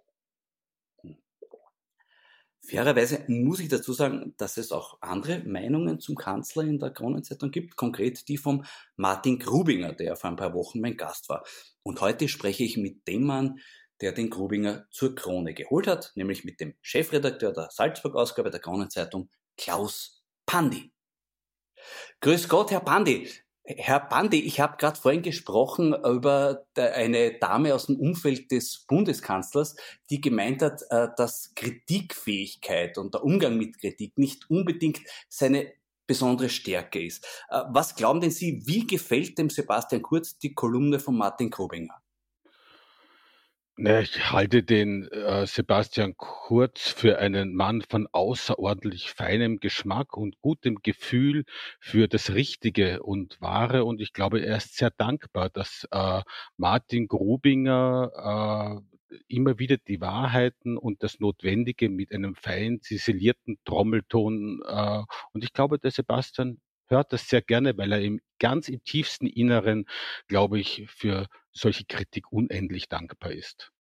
Fairerweise 2.62 3.24
muss 3.28 3.60
ich 3.60 3.68
dazu 3.68 3.94
sagen, 3.94 4.36
dass 4.38 4.58
es 4.58 4.72
auch 4.72 5.00
andere 5.02 5.40
Meinungen 5.40 6.00
zum 6.00 6.16
Kanzler 6.16 6.64
in 6.64 6.78
der 6.78 6.92
Kronenzeitung 6.92 7.50
gibt, 7.50 7.76
konkret 7.76 8.28
die 8.28 8.38
vom 8.38 8.64
Martin 8.96 9.40
Grubinger, 9.40 9.94
der 9.94 10.16
vor 10.16 10.30
ein 10.30 10.36
paar 10.36 10.54
Wochen 10.54 10.80
mein 10.80 10.96
Gast 10.96 11.30
war. 11.30 11.44
Und 11.82 12.00
heute 12.02 12.28
spreche 12.28 12.64
ich 12.64 12.78
mit 12.78 13.08
dem 13.08 13.24
Mann, 13.24 13.60
der 14.02 14.12
den 14.12 14.30
Grubinger 14.30 14.88
zur 14.92 15.16
Krone 15.16 15.54
geholt 15.54 15.88
hat, 15.88 16.12
nämlich 16.16 16.44
mit 16.44 16.60
dem 16.60 16.76
Chefredakteur 16.82 17.54
der 17.54 17.70
Salzburg-Ausgabe 17.72 18.50
der 18.50 18.60
Kronenzeitung, 18.60 19.30
Klaus 19.58 20.24
Pandi. 20.46 20.92
Grüß 22.22 22.50
Gott, 22.50 22.72
Herr 22.72 22.82
Pandi. 22.82 23.30
Herr 23.78 24.00
Bandi, 24.00 24.42
ich 24.42 24.60
habe 24.60 24.78
gerade 24.78 25.00
vorhin 25.00 25.22
gesprochen 25.22 25.94
über 25.94 26.66
eine 26.76 27.38
Dame 27.38 27.76
aus 27.76 27.86
dem 27.86 27.98
Umfeld 27.98 28.50
des 28.50 28.86
Bundeskanzlers, 28.88 29.76
die 30.10 30.22
gemeint 30.22 30.64
hat, 30.64 30.82
äh, 30.90 31.10
dass 31.16 31.54
Kritikfähigkeit 31.56 32.98
und 32.98 33.14
der 33.14 33.24
Umgang 33.24 33.58
mit 33.58 33.80
Kritik 33.80 34.18
nicht 34.18 34.50
unbedingt 34.50 35.02
seine 35.28 35.72
besondere 36.08 36.50
Stärke 36.50 37.06
ist. 37.06 37.24
Äh, 37.50 37.62
was 37.70 37.96
glauben 37.96 38.22
denn 38.22 38.32
Sie, 38.32 38.64
wie 38.66 38.88
gefällt 38.88 39.38
dem 39.38 39.52
Sebastian 39.52 40.02
Kurz 40.02 40.40
die 40.40 40.56
Kolumne 40.56 41.00
von 41.00 41.16
Martin 41.16 41.52
Krobinger? 41.52 42.02
Ich 43.82 44.34
halte 44.34 44.62
den 44.62 45.08
äh, 45.08 45.48
Sebastian 45.48 46.18
Kurz 46.18 46.90
für 46.90 47.20
einen 47.20 47.56
Mann 47.56 47.82
von 47.82 48.08
außerordentlich 48.12 49.12
feinem 49.12 49.62
Geschmack 49.62 50.18
und 50.18 50.42
gutem 50.42 50.80
Gefühl 50.84 51.46
für 51.80 52.10
das 52.10 52.34
Richtige 52.34 53.02
und 53.04 53.40
Wahre. 53.40 53.86
Und 53.86 54.02
ich 54.02 54.12
glaube, 54.12 54.42
er 54.42 54.58
ist 54.58 54.76
sehr 54.76 54.92
dankbar, 54.92 55.50
dass 55.50 55.88
äh, 55.92 56.22
Martin 56.58 57.08
Grubinger 57.08 58.82
äh, 59.10 59.16
immer 59.30 59.60
wieder 59.60 59.78
die 59.78 60.02
Wahrheiten 60.02 60.78
und 60.78 61.02
das 61.02 61.22
Notwendige 61.22 61.88
mit 61.88 62.12
einem 62.12 62.36
fein 62.36 62.82
ziselierten 62.82 63.60
Trommelton. 63.64 64.62
Äh, 64.66 65.04
und 65.32 65.42
ich 65.46 65.54
glaube, 65.54 65.80
der 65.80 65.92
Sebastian 65.92 66.60
hört 66.90 67.14
das 67.14 67.28
sehr 67.30 67.42
gerne, 67.42 67.78
weil 67.78 67.92
er 67.92 68.02
im 68.02 68.22
ganz 68.40 68.70
im 68.70 68.84
tiefsten 68.84 69.28
Inneren, 69.28 69.86
glaube 70.28 70.60
ich, 70.60 70.88
für 70.90 71.28
solche 71.52 71.86
Kritik 71.86 72.32
unendlich 72.32 72.90
dankbar 72.90 73.32
ist. 73.32 73.72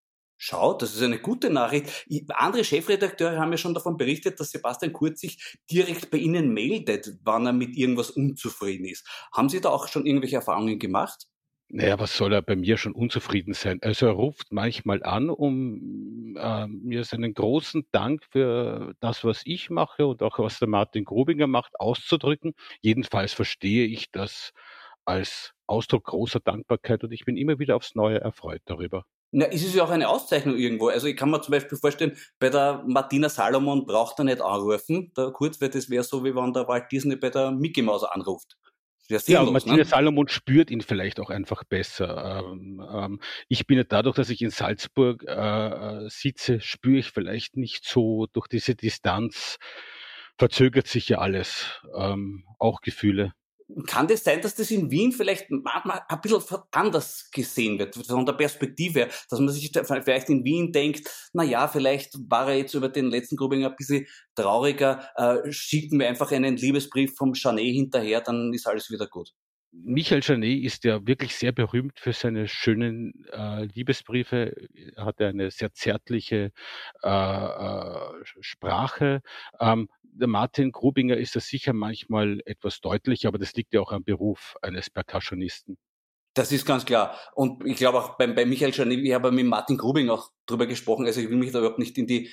Schau, 0.41 0.73
das 0.73 0.95
ist 0.95 1.01
eine 1.01 1.19
gute 1.19 1.49
Nachricht. 1.49 2.05
Andere 2.29 2.63
Chefredakteure 2.63 3.39
haben 3.39 3.51
ja 3.51 3.57
schon 3.57 3.73
davon 3.73 3.97
berichtet, 3.97 4.39
dass 4.39 4.51
Sebastian 4.51 4.93
Kurz 4.93 5.19
sich 5.19 5.57
direkt 5.69 6.11
bei 6.11 6.17
Ihnen 6.17 6.53
meldet, 6.53 7.17
wann 7.23 7.45
er 7.45 7.51
mit 7.51 7.75
irgendwas 7.75 8.09
unzufrieden 8.09 8.85
ist. 8.85 9.05
Haben 9.33 9.49
Sie 9.49 9.59
da 9.59 9.69
auch 9.69 9.89
schon 9.89 10.05
irgendwelche 10.05 10.37
Erfahrungen 10.37 10.79
gemacht? 10.79 11.27
Naja, 11.71 11.99
was 11.99 12.17
soll 12.17 12.33
er 12.33 12.41
bei 12.41 12.55
mir 12.55 12.77
schon 12.77 12.93
unzufrieden 12.93 13.53
sein? 13.53 13.77
Also 13.83 14.07
er 14.07 14.13
ruft 14.13 14.51
manchmal 14.51 15.03
an, 15.03 15.29
um 15.29 16.35
äh, 16.35 16.65
mir 16.67 17.03
seinen 17.03 17.35
großen 17.35 17.85
Dank 17.91 18.23
für 18.31 18.95
das, 19.01 19.23
was 19.23 19.41
ich 19.45 19.69
mache 19.69 20.07
und 20.07 20.23
auch 20.23 20.39
was 20.39 20.57
der 20.57 20.67
Martin 20.67 21.05
Grubinger 21.05 21.45
macht, 21.45 21.79
auszudrücken. 21.79 22.53
Jedenfalls 22.81 23.33
verstehe 23.33 23.85
ich 23.85 24.11
das 24.11 24.51
als 25.05 25.53
Ausdruck 25.67 26.05
großer 26.05 26.39
Dankbarkeit 26.39 27.03
und 27.03 27.11
ich 27.11 27.25
bin 27.25 27.37
immer 27.37 27.59
wieder 27.59 27.75
aufs 27.75 27.93
Neue 27.93 28.19
erfreut 28.19 28.61
darüber. 28.65 29.05
Na, 29.31 29.45
ist 29.45 29.63
es 29.63 29.75
ja 29.75 29.83
auch 29.83 29.91
eine 29.91 30.09
Auszeichnung 30.09 30.57
irgendwo. 30.57 30.87
Also 30.87 31.05
ich 31.05 31.15
kann 31.15 31.29
mir 31.29 31.39
zum 31.41 31.51
Beispiel 31.51 31.77
vorstellen, 31.77 32.17
bei 32.39 32.49
der 32.49 32.83
Martina 32.87 33.29
Salomon 33.29 33.85
braucht 33.85 34.17
er 34.19 34.25
nicht 34.25 34.41
anrufen, 34.41 35.13
der 35.15 35.29
Kurz, 35.31 35.61
weil 35.61 35.69
das 35.69 35.87
wäre 35.87 36.03
so, 36.03 36.23
wie 36.23 36.33
wenn 36.33 36.51
der 36.51 36.67
Walt 36.67 36.91
Disney 36.91 37.15
bei 37.15 37.29
der 37.29 37.51
Mickey 37.51 37.83
Mouse 37.83 38.05
anruft. 38.05 38.57
Ja, 39.09 39.19
ja, 39.25 39.41
und 39.41 39.53
Martina 39.53 39.77
ne? 39.77 39.85
Salomon 39.85 40.27
spürt 40.27 40.69
ihn 40.69 40.81
vielleicht 40.81 41.19
auch 41.19 41.29
einfach 41.29 41.63
besser. 41.63 42.43
Ähm, 42.45 42.81
ähm, 42.93 43.19
ich 43.47 43.65
bin 43.65 43.77
ja 43.77 43.83
dadurch, 43.83 44.15
dass 44.15 44.29
ich 44.29 44.41
in 44.41 44.51
Salzburg 44.51 45.23
äh, 45.27 45.31
äh, 45.31 46.09
sitze, 46.09 46.61
spüre 46.61 46.99
ich 46.99 47.09
vielleicht 47.09 47.57
nicht 47.57 47.85
so 47.85 48.27
durch 48.33 48.47
diese 48.47 48.75
Distanz, 48.75 49.57
verzögert 50.37 50.87
sich 50.87 51.09
ja 51.09 51.17
alles, 51.17 51.81
ähm, 51.95 52.45
auch 52.59 52.81
Gefühle. 52.81 53.33
Kann 53.85 54.07
das 54.07 54.23
sein, 54.23 54.41
dass 54.41 54.55
das 54.55 54.71
in 54.71 54.89
Wien 54.89 55.11
vielleicht 55.11 55.51
manchmal 55.51 56.01
ein 56.07 56.21
bisschen 56.21 56.41
anders 56.71 57.29
gesehen 57.31 57.77
wird, 57.77 57.95
von 57.95 58.25
der 58.25 58.33
Perspektive, 58.33 59.09
dass 59.29 59.39
man 59.39 59.49
sich 59.49 59.71
vielleicht 59.71 60.29
in 60.29 60.43
Wien 60.43 60.71
denkt, 60.71 61.07
na 61.33 61.43
ja, 61.43 61.67
vielleicht 61.67 62.15
war 62.29 62.49
er 62.49 62.57
jetzt 62.57 62.73
über 62.73 62.89
den 62.89 63.05
letzten 63.05 63.35
Grubing 63.35 63.63
ein 63.63 63.75
bisschen 63.75 64.07
trauriger, 64.35 65.07
äh, 65.15 65.51
schicken 65.51 65.99
wir 65.99 66.07
einfach 66.07 66.31
einen 66.31 66.57
Liebesbrief 66.57 67.15
vom 67.15 67.33
Chanet 67.33 67.75
hinterher, 67.75 68.21
dann 68.21 68.53
ist 68.53 68.67
alles 68.67 68.89
wieder 68.89 69.07
gut. 69.07 69.33
Michael 69.71 70.21
Janet 70.23 70.63
ist 70.63 70.83
ja 70.83 71.05
wirklich 71.05 71.35
sehr 71.35 71.51
berühmt 71.51 71.99
für 71.99 72.13
seine 72.13 72.47
schönen 72.47 73.25
äh, 73.31 73.65
Liebesbriefe. 73.65 74.55
Er 74.95 75.05
hatte 75.05 75.27
eine 75.27 75.51
sehr 75.51 75.71
zärtliche 75.73 76.51
äh, 77.03 77.07
äh, 77.09 78.25
Sprache. 78.41 79.21
Ähm, 79.59 79.89
der 80.01 80.27
Martin 80.27 80.71
Grubinger 80.71 81.17
ist 81.17 81.35
das 81.35 81.47
sicher 81.47 81.73
manchmal 81.73 82.41
etwas 82.45 82.81
deutlicher, 82.81 83.27
aber 83.29 83.37
das 83.37 83.53
liegt 83.53 83.73
ja 83.73 83.81
auch 83.81 83.91
am 83.91 84.03
Beruf 84.03 84.55
eines 84.61 84.89
Percussionisten. 84.89 85.77
Das 86.35 86.51
ist 86.51 86.65
ganz 86.65 86.85
klar. 86.85 87.17
Und 87.33 87.65
ich 87.65 87.77
glaube 87.77 87.97
auch 87.97 88.17
bei, 88.17 88.27
bei 88.27 88.45
Michael 88.45 88.71
Janet, 88.73 88.99
ich 88.99 89.13
habe 89.13 89.31
mit 89.31 89.45
Martin 89.45 89.77
Grubing 89.77 90.09
auch 90.09 90.29
drüber 90.45 90.67
gesprochen, 90.67 91.05
also 91.05 91.19
ich 91.21 91.29
will 91.29 91.37
mich 91.37 91.51
da 91.51 91.59
überhaupt 91.59 91.79
nicht 91.79 91.97
in 91.97 92.07
die 92.07 92.29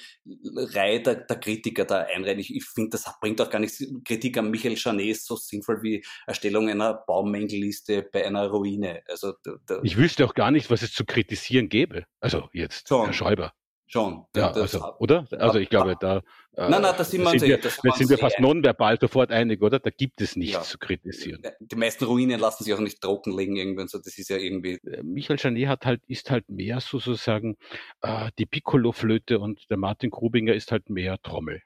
Reihe 0.55 1.01
der, 1.01 1.15
der 1.17 1.37
Kritiker 1.37 1.85
da 1.85 2.01
einreihen. 2.01 2.39
Ich, 2.39 2.55
ich 2.55 2.65
finde, 2.65 2.91
das 2.91 3.11
bringt 3.21 3.41
auch 3.41 3.51
gar 3.51 3.59
nichts. 3.59 3.83
Kritik 4.05 4.37
an 4.37 4.51
Michael 4.51 4.77
Janet 4.77 5.07
ist 5.07 5.27
so 5.27 5.37
sinnvoll 5.37 5.83
wie 5.83 6.05
Erstellung 6.27 6.69
einer 6.69 6.95
Baumängelliste 6.95 8.03
bei 8.03 8.27
einer 8.27 8.49
Ruine. 8.49 9.03
Also, 9.09 9.33
da, 9.43 9.53
da 9.67 9.81
ich 9.83 9.97
wüsste 9.97 10.25
auch 10.27 10.35
gar 10.35 10.51
nicht, 10.51 10.71
was 10.71 10.83
es 10.83 10.93
zu 10.93 11.05
kritisieren 11.05 11.69
gäbe. 11.69 12.05
Also 12.21 12.49
jetzt, 12.53 12.89
Schon. 12.89 13.07
Herr 13.07 13.13
Schäuber. 13.13 13.55
Schon. 13.89 14.25
Ja, 14.35 14.51
also, 14.51 14.95
oder? 14.99 15.29
Also 15.31 15.61
ich 15.61 15.69
glaube, 15.69 15.97
da, 16.01 16.17
äh, 16.57 16.69
nein, 16.69 16.83
nein, 16.83 16.95
das 16.99 17.11
sind, 17.11 17.25
sind 17.29 17.43
wir, 17.43 17.59
das 17.59 17.77
sind 17.77 18.11
wir 18.11 18.19
fast 18.19 18.41
nonverbal 18.41 18.99
sofort 19.01 19.31
einig, 19.31 19.63
oder? 19.63 19.79
Da 19.79 19.91
gibt 19.91 20.21
es 20.21 20.35
nichts 20.35 20.55
ja. 20.55 20.63
zu 20.63 20.79
kritisieren. 20.79 21.41
Die 21.61 21.77
meisten 21.77 22.05
Ruinen 22.05 22.41
lassen 22.41 22.65
sich 22.65 22.75
auch 22.75 22.81
nicht 22.81 23.01
trockenlegen 23.01 23.55
irgendwann, 23.55 23.87
so 23.87 23.99
das 23.99 24.19
ist 24.19 24.29
ja 24.29 24.39
irgendwie. 24.39 24.81
Äh, 24.85 25.05
Michael 25.05 25.39
Janet 25.39 25.69
hat 25.69 25.87
halt, 25.87 26.03
ist 26.09 26.33
halt 26.33 26.49
mehr 26.49 26.81
so 26.81 26.99
sozusagen 26.99 27.57
äh, 28.01 28.31
die 28.39 28.47
Piccolo-Flöte 28.47 29.39
und 29.39 29.71
der 29.71 29.77
Martin 29.77 30.11
Grubinger 30.11 30.55
ist 30.55 30.73
halt 30.73 30.91
mehr 30.91 31.19
Trommel. 31.23 31.63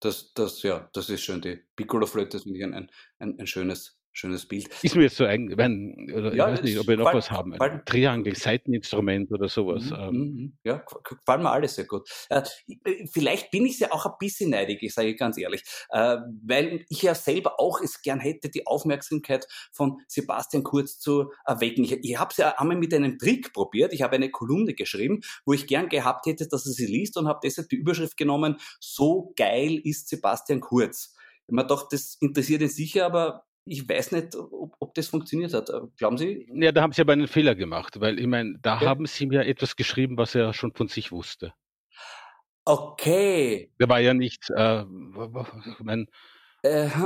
Das, 0.00 0.34
das, 0.34 0.62
ja, 0.62 0.90
das 0.92 1.08
ist 1.08 1.22
schön. 1.22 1.40
Die 1.40 1.58
Piccolo-Flöte 1.76 2.36
ist 2.36 2.44
ein, 2.44 2.74
ein, 2.74 2.90
ein 3.18 3.46
schönes 3.46 4.01
schönes 4.12 4.46
Bild. 4.46 4.68
Ist 4.82 4.94
mir 4.94 5.04
jetzt 5.04 5.16
so 5.16 5.24
ein, 5.24 5.56
wenn, 5.56 6.10
oder 6.14 6.34
ja, 6.34 6.48
ich 6.48 6.52
weiß 6.52 6.62
nicht, 6.62 6.78
ob 6.78 6.86
wir 6.86 6.96
noch 6.96 7.12
was 7.12 7.30
haben. 7.30 7.54
Ein 7.54 7.82
Triangel, 7.84 8.36
Seiteninstrument 8.36 9.32
oder 9.32 9.48
sowas. 9.48 9.84
Mhm, 9.84 9.96
ähm. 9.96 10.12
Mhm. 10.12 10.58
Ja, 10.64 10.84
gefallen 11.02 11.42
mir 11.42 11.50
alles 11.50 11.74
sehr 11.74 11.86
gut. 11.86 12.08
Äh, 12.28 12.42
äh, 12.84 13.06
vielleicht 13.10 13.50
bin 13.50 13.66
ich 13.66 13.78
ja 13.80 13.90
auch 13.92 14.06
ein 14.06 14.12
bisschen 14.18 14.50
neidig, 14.50 14.82
ich 14.82 14.92
sage 14.92 15.14
ganz 15.16 15.38
ehrlich, 15.38 15.62
äh, 15.90 16.18
weil 16.44 16.84
ich 16.88 17.02
ja 17.02 17.14
selber 17.14 17.58
auch 17.58 17.80
es 17.80 18.02
gern 18.02 18.20
hätte, 18.20 18.50
die 18.50 18.66
Aufmerksamkeit 18.66 19.46
von 19.72 19.98
Sebastian 20.08 20.62
Kurz 20.62 20.98
zu 20.98 21.32
erwecken. 21.46 21.84
Ich, 21.84 21.92
ich 21.92 22.18
habe 22.18 22.30
es 22.30 22.36
ja 22.36 22.58
einmal 22.58 22.76
mit 22.76 22.92
einem 22.92 23.18
Trick 23.18 23.52
probiert. 23.52 23.92
Ich 23.92 24.02
habe 24.02 24.16
eine 24.16 24.30
Kolumne 24.30 24.74
geschrieben, 24.74 25.20
wo 25.46 25.52
ich 25.54 25.66
gern 25.66 25.88
gehabt 25.88 26.26
hätte, 26.26 26.46
dass 26.48 26.66
er 26.66 26.72
sie 26.72 26.86
liest 26.86 27.16
und 27.16 27.28
habe 27.28 27.40
deshalb 27.42 27.68
die 27.70 27.76
Überschrift 27.76 28.16
genommen, 28.16 28.56
so 28.78 29.32
geil 29.36 29.80
ist 29.82 30.08
Sebastian 30.08 30.60
Kurz. 30.60 31.14
Ich 31.46 31.54
mir 31.54 31.62
gedacht, 31.62 31.86
das 31.90 32.16
interessiert 32.20 32.62
ihn 32.62 32.68
sicher, 32.68 33.06
aber 33.06 33.44
ich 33.64 33.88
weiß 33.88 34.12
nicht, 34.12 34.34
ob, 34.34 34.74
ob, 34.78 34.94
das 34.94 35.08
funktioniert 35.08 35.54
hat. 35.54 35.70
Glauben 35.96 36.18
Sie? 36.18 36.48
Ja, 36.52 36.72
da 36.72 36.82
haben 36.82 36.92
Sie 36.92 37.00
aber 37.00 37.12
einen 37.12 37.28
Fehler 37.28 37.54
gemacht, 37.54 38.00
weil 38.00 38.18
ich 38.18 38.26
meine, 38.26 38.58
da 38.60 38.80
ja. 38.80 38.88
haben 38.88 39.06
Sie 39.06 39.26
mir 39.26 39.46
etwas 39.46 39.76
geschrieben, 39.76 40.16
was 40.16 40.34
er 40.34 40.52
schon 40.52 40.72
von 40.72 40.88
sich 40.88 41.12
wusste. 41.12 41.54
Okay. 42.64 43.72
Der 43.80 43.88
war 43.88 44.00
ja 44.00 44.14
nicht, 44.14 44.50
äh, 44.50 44.82
ich 44.82 45.80
mein, 45.80 46.08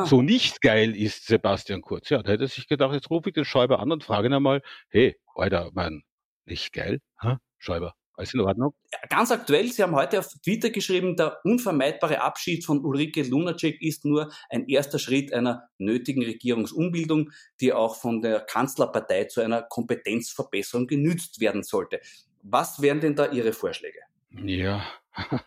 so 0.05 0.21
nicht 0.21 0.61
geil 0.61 0.95
ist 0.95 1.27
Sebastian 1.27 1.81
Kurz. 1.81 2.11
Ja, 2.11 2.23
da 2.23 2.33
hätte 2.33 2.45
er 2.45 2.49
sich 2.49 2.69
gedacht, 2.69 2.93
jetzt 2.93 3.11
rufe 3.11 3.31
ich 3.31 3.35
den 3.35 3.47
Schäuber 3.47 3.81
an 3.81 3.91
und 3.91 4.05
frage 4.05 4.29
ihn 4.29 4.35
einmal, 4.35 4.63
hey, 4.89 5.17
Alter, 5.35 5.71
mein, 5.73 6.03
nicht 6.45 6.73
geil? 6.75 7.01
Ha? 7.23 7.41
Schäuber, 7.59 7.95
alles 8.17 8.35
in 8.35 8.41
Ordnung? 8.41 8.75
Ganz 9.09 9.31
aktuell, 9.31 9.71
Sie 9.71 9.83
haben 9.83 9.95
heute 9.95 10.19
auf 10.19 10.29
Twitter 10.43 10.71
geschrieben, 10.71 11.17
der 11.17 11.39
unvermeidbare 11.45 12.21
Abschied 12.21 12.65
von 12.65 12.85
Ulrike 12.85 13.23
Lunacek 13.23 13.81
ist 13.83 14.05
nur 14.05 14.33
ein 14.51 14.67
erster 14.69 14.99
Schritt 14.99 15.33
einer 15.33 15.69
nötigen 15.79 16.23
Regierungsumbildung, 16.23 17.31
die 17.61 17.73
auch 17.73 17.97
von 17.97 18.23
der 18.23 18.41
Kanzlerpartei 18.41 19.25
zu 19.25 19.41
einer 19.41 19.63
Kompetenzverbesserung 19.63 20.87
genützt 20.87 21.41
werden 21.41 21.63
sollte. 21.63 22.01
Was 22.43 22.81
wären 22.81 23.01
denn 23.01 23.15
da 23.15 23.31
Ihre 23.31 23.53
Vorschläge? 23.53 24.01
Ja, 24.31 24.85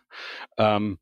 ähm, 0.58 1.00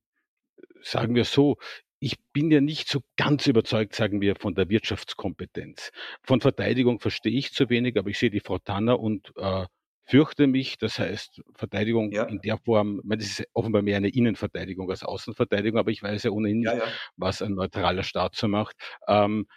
sagen 0.82 1.16
wir 1.16 1.26
so, 1.26 1.58
ich 2.00 2.18
bin 2.32 2.52
ja 2.52 2.62
nicht 2.62 2.90
so 2.90 3.02
ganz 3.16 3.48
überzeugt, 3.48 3.96
sagen 3.96 4.22
wir, 4.22 4.36
von 4.36 4.54
der 4.54 4.70
Wirtschaftskompetenz. 4.70 5.92
Von 6.22 6.42
Verteidigung 6.42 7.00
verstehe 7.00 7.36
ich 7.36 7.54
zu 7.54 7.70
wenig, 7.70 7.98
aber 7.98 8.10
ich 8.10 8.20
sehe 8.20 8.30
die 8.30 8.40
Frau 8.40 8.60
Tanner 8.60 9.00
und 9.00 9.34
äh, 9.36 9.66
fürchte 10.08 10.48
mich. 10.48 10.78
Das 10.78 11.00
heißt, 11.00 11.42
Verteidigung 11.54 12.12
ja. 12.12 12.24
in 12.24 12.40
der 12.40 12.58
Form, 12.58 13.00
ich 13.00 13.06
meine, 13.06 13.22
das 13.22 13.40
ist 13.40 13.48
offenbar 13.54 13.82
mehr 13.82 13.98
eine 13.98 14.10
Innenverteidigung 14.10 14.90
als 14.90 15.04
Außenverteidigung, 15.04 15.80
aber 15.80 15.92
ich 15.92 16.02
weiß 16.02 16.24
ja 16.24 16.32
ohnehin 16.32 16.64
ja, 16.64 16.78
ja. 16.78 16.84
was 17.18 17.42
ein 17.42 17.54
neutraler 17.54 18.04
Staat 18.04 18.36
so 18.36 18.48
macht. 18.48 18.76
Ähm, 19.08 19.48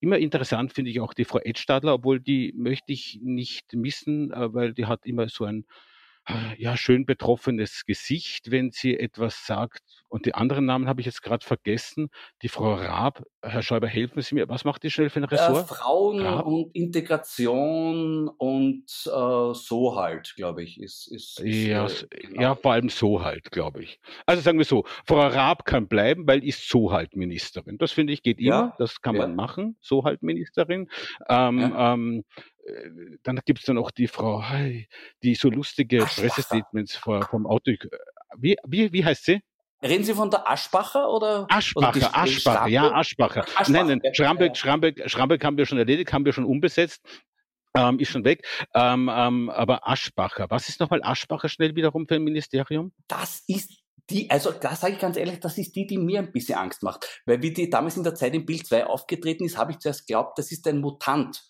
immer 0.00 0.18
interessant 0.18 0.72
finde 0.72 0.90
ich 0.90 1.00
auch 1.00 1.12
die 1.12 1.24
Frau 1.24 1.40
Edstadler, 1.40 1.94
obwohl 1.94 2.20
die 2.20 2.54
möchte 2.56 2.92
ich 2.92 3.18
nicht 3.22 3.72
missen, 3.74 4.32
äh, 4.32 4.54
weil 4.54 4.74
die 4.74 4.86
hat 4.86 5.04
immer 5.06 5.28
so 5.28 5.44
ein 5.44 5.66
ja, 6.58 6.76
schön 6.76 7.06
betroffenes 7.06 7.84
Gesicht, 7.86 8.50
wenn 8.50 8.70
sie 8.70 8.98
etwas 8.98 9.46
sagt. 9.46 9.80
Und 10.08 10.26
die 10.26 10.34
anderen 10.34 10.64
Namen 10.66 10.88
habe 10.88 11.00
ich 11.00 11.06
jetzt 11.06 11.22
gerade 11.22 11.44
vergessen. 11.44 12.08
Die 12.42 12.48
Frau 12.48 12.74
Raab, 12.74 13.22
Herr 13.42 13.62
Schäuber, 13.62 13.86
helfen 13.88 14.22
Sie 14.22 14.34
mir. 14.34 14.48
Was 14.48 14.64
macht 14.64 14.82
die 14.82 14.90
schnell 14.90 15.10
für 15.10 15.20
ein 15.20 15.24
Ressort? 15.24 15.70
Äh, 15.70 15.74
Frauen 15.74 16.20
Raab? 16.20 16.46
und 16.46 16.74
Integration 16.74 18.28
und 18.28 18.84
äh, 19.06 19.54
so 19.54 19.96
halt, 19.96 20.34
glaube 20.36 20.62
ich, 20.62 20.80
ist, 20.80 21.08
ist, 21.08 21.40
ist 21.40 21.66
ja, 21.66 21.86
äh, 21.86 22.26
genau. 22.26 22.42
ja, 22.42 22.54
vor 22.54 22.72
allem 22.72 22.88
so 22.88 23.22
halt, 23.22 23.50
glaube 23.50 23.82
ich. 23.82 24.00
Also 24.26 24.42
sagen 24.42 24.58
wir 24.58 24.64
so, 24.64 24.84
Frau 25.06 25.26
Raab 25.26 25.64
kann 25.64 25.88
bleiben, 25.88 26.26
weil 26.26 26.44
ist 26.44 26.68
so 26.68 26.92
halt 26.92 27.16
Ministerin. 27.16 27.78
Das 27.78 27.92
finde 27.92 28.12
ich 28.12 28.22
geht 28.22 28.38
immer. 28.38 28.48
Ja, 28.48 28.74
das 28.78 29.00
kann 29.00 29.16
ja. 29.16 29.22
man 29.22 29.36
machen, 29.36 29.76
so 29.80 30.04
halt 30.04 30.22
Ministerin. 30.22 30.88
Ähm, 31.28 31.58
ja. 31.58 31.94
ähm, 31.94 32.24
äh, 32.38 32.55
dann 33.22 33.40
gibt 33.44 33.60
es 33.60 33.64
dann 33.64 33.78
auch 33.78 33.90
die 33.90 34.08
Frau, 34.08 34.42
die 35.22 35.34
so 35.34 35.50
lustige 35.50 35.98
Pressestatements 35.98 36.96
vor, 36.96 37.22
vom 37.22 37.46
Auto. 37.46 37.70
Äh, 37.70 37.78
wie, 38.38 38.56
wie, 38.66 38.92
wie 38.92 39.04
heißt 39.04 39.24
sie? 39.24 39.40
Reden 39.82 40.04
Sie 40.04 40.14
von 40.14 40.30
der 40.30 40.48
Aschbacher 40.50 41.10
oder? 41.10 41.46
Aschbacher, 41.50 41.96
oder 41.96 42.16
Aschbacher, 42.16 42.68
ja, 42.68 42.92
Aschbacher. 42.92 43.42
Aschbacher. 43.42 43.72
Nein, 43.72 43.98
nein, 44.02 44.14
Schrambeck, 44.14 44.56
Schrambeck, 44.56 45.10
Schrambeck 45.10 45.44
haben 45.44 45.58
wir 45.58 45.66
schon 45.66 45.78
erledigt, 45.78 46.12
haben 46.12 46.24
wir 46.24 46.32
schon 46.32 46.46
umbesetzt. 46.46 47.02
Ähm, 47.76 47.98
ist 47.98 48.10
schon 48.10 48.24
weg. 48.24 48.46
Ähm, 48.74 49.10
ähm, 49.12 49.50
aber 49.50 49.86
Aschbacher, 49.86 50.46
was 50.48 50.70
ist 50.70 50.80
nochmal 50.80 51.02
Aschbacher 51.02 51.50
schnell 51.50 51.76
wiederum 51.76 52.08
für 52.08 52.14
ein 52.14 52.24
Ministerium? 52.24 52.92
Das 53.06 53.42
ist 53.46 53.82
die, 54.08 54.30
also 54.30 54.52
da 54.52 54.74
sage 54.74 54.94
ich 54.94 54.98
ganz 54.98 55.16
ehrlich, 55.16 55.40
das 55.40 55.58
ist 55.58 55.74
die, 55.76 55.86
die 55.86 55.98
mir 55.98 56.20
ein 56.20 56.32
bisschen 56.32 56.54
Angst 56.54 56.82
macht. 56.82 57.22
Weil 57.26 57.42
wie 57.42 57.52
die 57.52 57.68
damals 57.68 57.96
in 57.96 58.04
der 58.04 58.14
Zeit 58.14 58.34
im 58.34 58.46
Bild 58.46 58.66
2 58.66 58.86
aufgetreten 58.86 59.44
ist, 59.44 59.58
habe 59.58 59.72
ich 59.72 59.78
zuerst 59.78 60.06
geglaubt, 60.06 60.38
das 60.38 60.52
ist 60.52 60.66
ein 60.66 60.80
Mutant. 60.80 61.42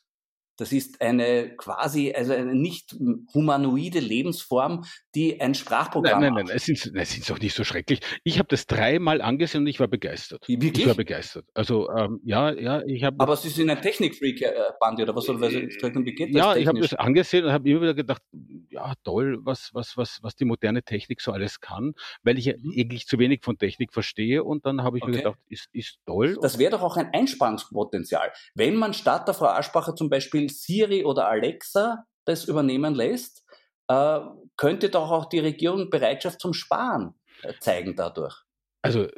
Das 0.57 0.73
ist 0.73 1.01
eine 1.01 1.55
quasi, 1.57 2.13
also 2.13 2.33
eine 2.33 2.55
nicht 2.55 2.97
humanoide 3.35 4.01
Lebensform, 4.01 4.85
die 5.15 5.41
ein 5.41 5.55
Sprachprogramm 5.55 6.21
Nein, 6.21 6.35
nein, 6.35 6.47
nein, 6.47 6.57
es 6.57 6.65
sind, 6.65 6.93
es 6.95 7.13
sind 7.13 7.29
doch 7.29 7.39
nicht 7.39 7.55
so 7.55 7.65
schrecklich. 7.65 8.01
Ich 8.25 8.39
habe 8.39 8.49
das 8.49 8.67
dreimal 8.67 9.21
angesehen 9.21 9.63
und 9.63 9.67
ich 9.67 9.81
war 9.81 9.89
begeistert. 9.89 10.49
Wirklich? 10.49 10.79
Ich 10.79 10.87
war 10.87 10.95
begeistert. 10.95 11.47
Also, 11.55 11.91
ähm, 11.91 12.21
ja, 12.25 12.53
ja, 12.53 12.83
ich 12.87 13.05
habe. 13.05 13.17
Aber 13.19 13.37
Sie 13.37 13.49
sind 13.49 13.71
ein 13.71 13.81
Technikfreak-Band 13.81 15.01
oder 15.01 15.15
was 15.15 15.25
soll 15.25 15.41
das? 15.41 15.53
Wie 15.53 16.15
geht 16.15 16.35
das 16.35 16.37
ja, 16.37 16.57
ich 16.57 16.67
habe 16.67 16.81
das 16.81 16.95
angesehen 16.95 17.45
und 17.45 17.53
habe 17.53 17.69
immer 17.69 17.83
wieder 17.83 17.95
gedacht, 17.95 18.23
ja, 18.71 18.95
toll, 19.05 19.39
was, 19.43 19.71
was, 19.73 19.97
was, 19.97 20.19
was 20.23 20.37
die 20.37 20.45
moderne 20.45 20.83
Technik 20.83 21.21
so 21.21 21.33
alles 21.33 21.61
kann, 21.61 21.95
weil 22.23 22.39
ich 22.39 22.47
mhm. 22.47 22.73
eigentlich 22.77 23.07
zu 23.07 23.19
wenig 23.19 23.41
von 23.43 23.59
Technik 23.59 23.93
verstehe 23.93 24.45
und 24.45 24.67
dann 24.67 24.83
habe 24.83 24.99
ich 24.99 25.03
okay. 25.03 25.13
mir 25.13 25.19
gedacht, 25.19 25.39
ist, 25.49 25.69
ist 25.73 25.99
toll. 26.07 26.39
Das 26.41 26.59
wäre 26.59 26.73
doch 26.73 26.83
auch 26.83 26.97
ein 26.97 27.13
Einsparungspotenzial. 27.13 28.33
Wenn 28.55 28.77
man 28.77 28.93
statt 28.95 29.27
der 29.27 29.35
Frau 29.35 29.47
Aschbacher 29.47 29.95
zum 29.95 30.11
Beispiel 30.11 30.46
Siri 30.49 31.05
oder 31.05 31.29
Alexa 31.29 32.05
das 32.25 32.45
übernehmen 32.45 32.95
lässt, 32.95 33.45
äh, 33.89 34.21
könnte 34.57 34.89
doch 34.91 35.11
auch 35.11 35.27
die 35.27 35.39
Regierung 35.39 35.91
Bereitschaft 35.91 36.41
zum 36.41 36.53
Sparen 36.53 37.15
äh, 37.43 37.53
zeigen 37.61 37.95
dadurch. 37.97 38.43
Also 38.83 39.09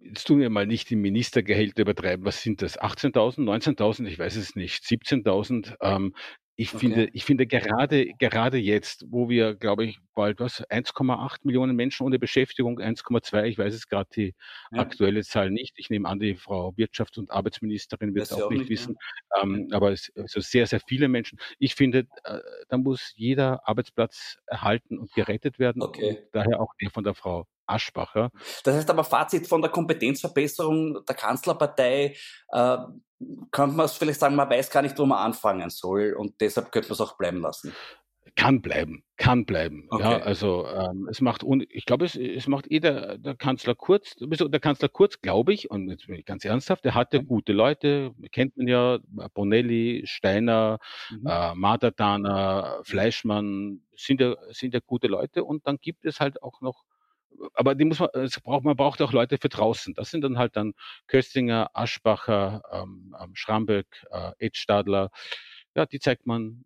jetzt 0.00 0.26
tun 0.26 0.40
wir 0.40 0.50
mal 0.50 0.66
nicht 0.66 0.90
die 0.90 0.96
Ministergehälter 0.96 1.82
übertreiben. 1.82 2.24
Was 2.24 2.42
sind 2.42 2.62
das? 2.62 2.78
18.000, 2.78 3.40
19.000? 3.40 4.06
Ich 4.06 4.18
weiß 4.18 4.36
es 4.36 4.54
nicht. 4.54 4.84
17.000. 4.84 5.74
Ähm, 5.80 6.14
ich 6.60 6.74
okay. 6.74 6.78
finde, 6.78 7.08
ich 7.12 7.24
finde 7.24 7.46
gerade, 7.46 8.06
gerade 8.18 8.58
jetzt, 8.58 9.04
wo 9.10 9.28
wir, 9.28 9.54
glaube 9.54 9.84
ich, 9.84 10.00
bald 10.16 10.40
was, 10.40 10.68
1,8 10.68 11.36
Millionen 11.44 11.76
Menschen 11.76 12.04
ohne 12.04 12.18
Beschäftigung, 12.18 12.80
1,2, 12.80 13.44
ich 13.44 13.58
weiß 13.58 13.72
es 13.72 13.86
gerade 13.86 14.10
die 14.12 14.34
ja. 14.72 14.80
aktuelle 14.80 15.22
Zahl 15.22 15.52
nicht. 15.52 15.78
Ich 15.78 15.88
nehme 15.88 16.08
an, 16.08 16.18
die 16.18 16.34
Frau 16.34 16.70
Wirtschafts- 16.76 17.16
und 17.16 17.30
Arbeitsministerin 17.30 18.12
wird 18.12 18.24
es 18.24 18.32
auch, 18.32 18.46
auch, 18.46 18.50
nicht 18.50 18.68
wissen. 18.68 18.96
Ja. 19.36 19.44
Ähm, 19.44 19.68
aber 19.70 19.92
es 19.92 20.10
also 20.16 20.40
sehr, 20.40 20.66
sehr 20.66 20.80
viele 20.80 21.06
Menschen. 21.06 21.38
Ich 21.60 21.76
finde, 21.76 22.08
äh, 22.24 22.40
da 22.68 22.76
muss 22.76 23.12
jeder 23.14 23.68
Arbeitsplatz 23.68 24.38
erhalten 24.46 24.98
und 24.98 25.12
gerettet 25.14 25.60
werden. 25.60 25.80
Okay. 25.80 26.24
daher 26.32 26.60
auch 26.60 26.74
der 26.82 26.90
von 26.90 27.04
der 27.04 27.14
Frau 27.14 27.46
Aschbacher. 27.68 28.30
Das 28.64 28.76
heißt 28.76 28.90
aber 28.90 29.04
Fazit 29.04 29.46
von 29.46 29.62
der 29.62 29.70
Kompetenzverbesserung 29.70 31.04
der 31.04 31.14
Kanzlerpartei, 31.14 32.16
äh, 32.52 32.78
könnte 33.50 33.76
man 33.76 33.86
es 33.86 33.94
vielleicht 33.94 34.20
sagen, 34.20 34.36
man 34.36 34.48
weiß 34.48 34.70
gar 34.70 34.82
nicht, 34.82 34.98
wo 34.98 35.06
man 35.06 35.18
anfangen 35.18 35.70
soll 35.70 36.14
und 36.16 36.40
deshalb 36.40 36.70
könnte 36.70 36.88
man 36.88 36.94
es 36.94 37.00
auch 37.00 37.16
bleiben 37.16 37.40
lassen. 37.40 37.74
Kann 38.36 38.62
bleiben, 38.62 39.02
kann 39.16 39.44
bleiben. 39.46 39.88
Okay. 39.90 40.02
Ja, 40.02 40.18
also 40.18 40.64
ähm, 40.68 41.08
es 41.10 41.20
macht, 41.20 41.42
un 41.42 41.66
ich 41.68 41.86
glaube, 41.86 42.04
es, 42.04 42.14
es 42.14 42.46
macht 42.46 42.70
eh 42.70 42.78
der, 42.78 43.18
der 43.18 43.34
Kanzler 43.34 43.74
Kurz, 43.74 44.14
der 44.16 44.60
Kanzler 44.60 44.88
Kurz, 44.88 45.20
glaube 45.20 45.52
ich, 45.52 45.72
und 45.72 45.90
jetzt 45.90 46.06
bin 46.06 46.14
ich 46.14 46.24
ganz 46.24 46.44
ernsthaft, 46.44 46.84
der 46.84 46.94
hatte 46.94 47.24
gute 47.24 47.52
Leute, 47.52 48.12
kennt 48.30 48.56
man 48.56 48.68
ja, 48.68 48.98
Bonelli, 49.34 50.02
Steiner, 50.06 50.78
mhm. 51.10 51.26
äh, 51.26 51.54
Madatana, 51.56 52.80
Fleischmann, 52.84 53.80
sind 53.96 54.20
ja, 54.20 54.36
sind 54.50 54.72
ja 54.72 54.80
gute 54.86 55.08
Leute 55.08 55.42
und 55.42 55.66
dann 55.66 55.78
gibt 55.78 56.04
es 56.04 56.20
halt 56.20 56.40
auch 56.40 56.60
noch 56.60 56.84
aber 57.54 57.74
die 57.74 57.84
muss 57.84 58.00
man, 58.00 58.08
es 58.14 58.40
braucht, 58.40 58.64
man 58.64 58.76
braucht 58.76 59.00
auch 59.02 59.12
Leute 59.12 59.38
für 59.38 59.48
draußen. 59.48 59.94
Das 59.94 60.10
sind 60.10 60.22
dann 60.22 60.38
halt 60.38 60.56
dann 60.56 60.74
Köstinger, 61.06 61.70
Aschbacher, 61.74 62.62
ähm, 62.72 63.14
ähm 63.20 63.34
Schramböck, 63.34 63.86
äh, 64.10 64.32
Edstadler. 64.38 65.10
Ja, 65.74 65.86
die 65.86 66.00
zeigt 66.00 66.26
man 66.26 66.64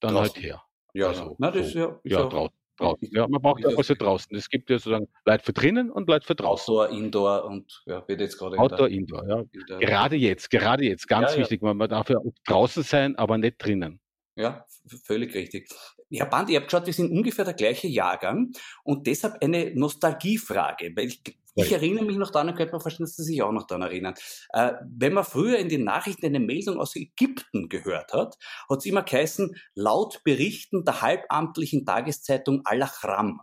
dann 0.00 0.14
draußen. 0.14 0.34
halt 0.34 0.44
her. 0.44 0.62
Ja, 0.94 1.08
also, 1.08 1.36
Na, 1.38 1.50
das 1.50 1.72
so, 1.72 1.78
ja, 1.78 2.00
ja 2.04 2.24
draußen. 2.24 2.56
draußen. 2.78 3.08
Ja, 3.12 3.28
man 3.28 3.40
braucht 3.42 3.66
auch 3.66 3.76
was 3.76 3.86
für 3.86 3.96
draußen. 3.96 4.34
Es 4.36 4.48
gibt 4.48 4.70
ja 4.70 4.78
sozusagen 4.78 5.08
Leute 5.24 5.44
für 5.44 5.52
drinnen 5.52 5.90
und 5.90 6.08
Leute 6.08 6.26
für 6.26 6.34
draußen. 6.34 6.72
Outdoor, 6.72 6.88
Indoor 6.96 7.44
und 7.44 7.82
ja, 7.86 8.06
wird 8.08 8.20
jetzt 8.20 8.38
gerade. 8.38 8.58
Outdoor, 8.58 8.88
Indoor, 8.88 9.28
ja. 9.28 9.40
In 9.40 9.80
gerade 9.80 10.16
jetzt, 10.16 10.50
gerade 10.50 10.84
jetzt, 10.84 11.06
ganz 11.08 11.34
ja, 11.34 11.40
wichtig. 11.40 11.62
Man 11.62 11.78
darf 11.78 12.08
ja 12.08 12.18
draußen 12.46 12.82
sein, 12.82 13.16
aber 13.16 13.38
nicht 13.38 13.56
drinnen. 13.58 14.00
Ja, 14.36 14.66
völlig 15.04 15.34
richtig. 15.34 15.68
Herr 16.12 16.26
Band, 16.26 16.50
ihr 16.50 16.60
habt 16.60 16.70
geschaut, 16.70 16.86
wir 16.86 16.92
sind 16.92 17.10
ungefähr 17.10 17.44
der 17.44 17.54
gleiche 17.54 17.88
Jahrgang 17.88 18.52
und 18.84 19.06
deshalb 19.06 19.42
eine 19.42 19.74
Nostalgiefrage, 19.74 20.92
weil 20.94 21.06
ich, 21.06 21.22
ich 21.54 21.72
erinnere 21.72 22.04
mich 22.04 22.16
noch 22.16 22.30
daran, 22.30 22.54
könnte 22.54 22.72
man 22.72 22.82
verstehen, 22.82 23.06
dass 23.06 23.16
Sie 23.16 23.24
sich 23.24 23.42
auch 23.42 23.50
noch 23.50 23.66
daran 23.66 23.82
erinnern. 23.82 24.14
Äh, 24.50 24.74
wenn 24.84 25.14
man 25.14 25.24
früher 25.24 25.58
in 25.58 25.70
den 25.70 25.84
Nachrichten 25.84 26.26
eine 26.26 26.38
Meldung 26.38 26.78
aus 26.78 26.94
Ägypten 26.94 27.70
gehört 27.70 28.12
hat, 28.12 28.36
hat 28.68 28.78
es 28.78 28.84
immer 28.84 29.02
geheißen, 29.02 29.56
laut 29.74 30.20
Berichten 30.22 30.84
der 30.84 31.00
halbamtlichen 31.00 31.86
Tageszeitung 31.86 32.60
Al-Ahram. 32.64 33.40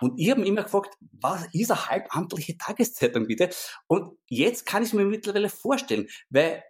Und 0.00 0.18
ich 0.18 0.30
habe 0.30 0.46
immer 0.46 0.62
gefragt, 0.62 0.94
was 1.12 1.46
ist 1.52 1.70
eine 1.70 1.88
halbamtliche 1.88 2.56
Tageszeitung 2.56 3.26
bitte? 3.26 3.50
Und 3.86 4.18
jetzt 4.28 4.64
kann 4.66 4.82
ich 4.82 4.92
mir 4.94 5.04
mittlerweile 5.04 5.50
vorstellen, 5.50 6.08
weil 6.30 6.62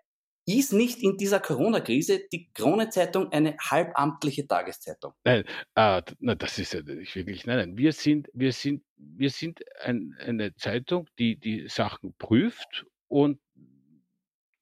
ist 0.46 0.72
nicht 0.72 1.02
in 1.02 1.16
dieser 1.16 1.40
Corona-Krise 1.40 2.20
die 2.32 2.48
Krone-Zeitung 2.52 3.32
eine 3.32 3.56
halbamtliche 3.58 4.46
Tageszeitung? 4.46 5.12
Nein, 5.24 5.44
äh, 5.74 6.02
na, 6.20 6.34
das 6.36 6.58
ist 6.58 6.72
ja 6.72 6.86
wirklich, 6.86 7.46
nein, 7.46 7.56
nein. 7.56 7.76
Wir 7.76 7.92
sind, 7.92 8.30
wir 8.32 8.52
sind, 8.52 8.84
wir 8.96 9.30
sind 9.30 9.60
ein, 9.82 10.16
eine 10.20 10.54
Zeitung, 10.54 11.08
die 11.18 11.36
die 11.36 11.68
Sachen 11.68 12.14
prüft 12.16 12.86
und 13.08 13.40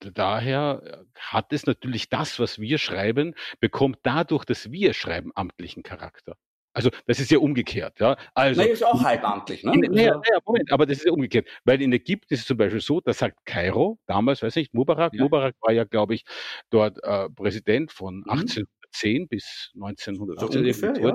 daher 0.00 1.04
hat 1.16 1.52
es 1.52 1.66
natürlich 1.66 2.08
das, 2.08 2.38
was 2.38 2.58
wir 2.58 2.78
schreiben, 2.78 3.34
bekommt 3.60 3.98
dadurch, 4.02 4.44
dass 4.44 4.70
wir 4.70 4.94
schreiben, 4.94 5.32
amtlichen 5.34 5.82
Charakter. 5.82 6.36
Also 6.74 6.90
das 7.06 7.20
ist 7.20 7.30
ja 7.30 7.38
umgekehrt. 7.38 8.00
Ja. 8.00 8.16
Also, 8.34 8.60
naja, 8.60 8.72
ist 8.72 8.84
auch 8.84 9.02
halbamtlich. 9.02 9.62
Ne? 9.62 9.72
Naja, 9.76 10.16
naja, 10.16 10.40
Moment, 10.44 10.72
aber 10.72 10.86
das 10.86 10.98
ist 10.98 11.06
ja 11.06 11.12
umgekehrt. 11.12 11.48
Weil 11.64 11.80
in 11.80 11.92
Ägypten 11.92 12.34
ist 12.34 12.40
es 12.40 12.46
zum 12.46 12.56
Beispiel 12.56 12.80
so, 12.80 13.00
da 13.00 13.12
sagt 13.12 13.46
Kairo, 13.46 13.98
damals, 14.06 14.42
weiß 14.42 14.56
ich 14.56 14.64
nicht, 14.64 14.74
Mubarak, 14.74 15.14
ja. 15.14 15.22
Mubarak 15.22 15.54
war 15.60 15.72
ja, 15.72 15.84
glaube 15.84 16.14
ich, 16.14 16.24
dort 16.70 17.02
äh, 17.04 17.30
Präsident 17.30 17.92
von 17.92 18.16
mhm. 18.16 18.30
1810 18.30 19.28
bis 19.28 19.70
1918. 19.74 20.52
So 20.52 20.58
ungefähr, 20.58 20.96
ja. 21.00 21.14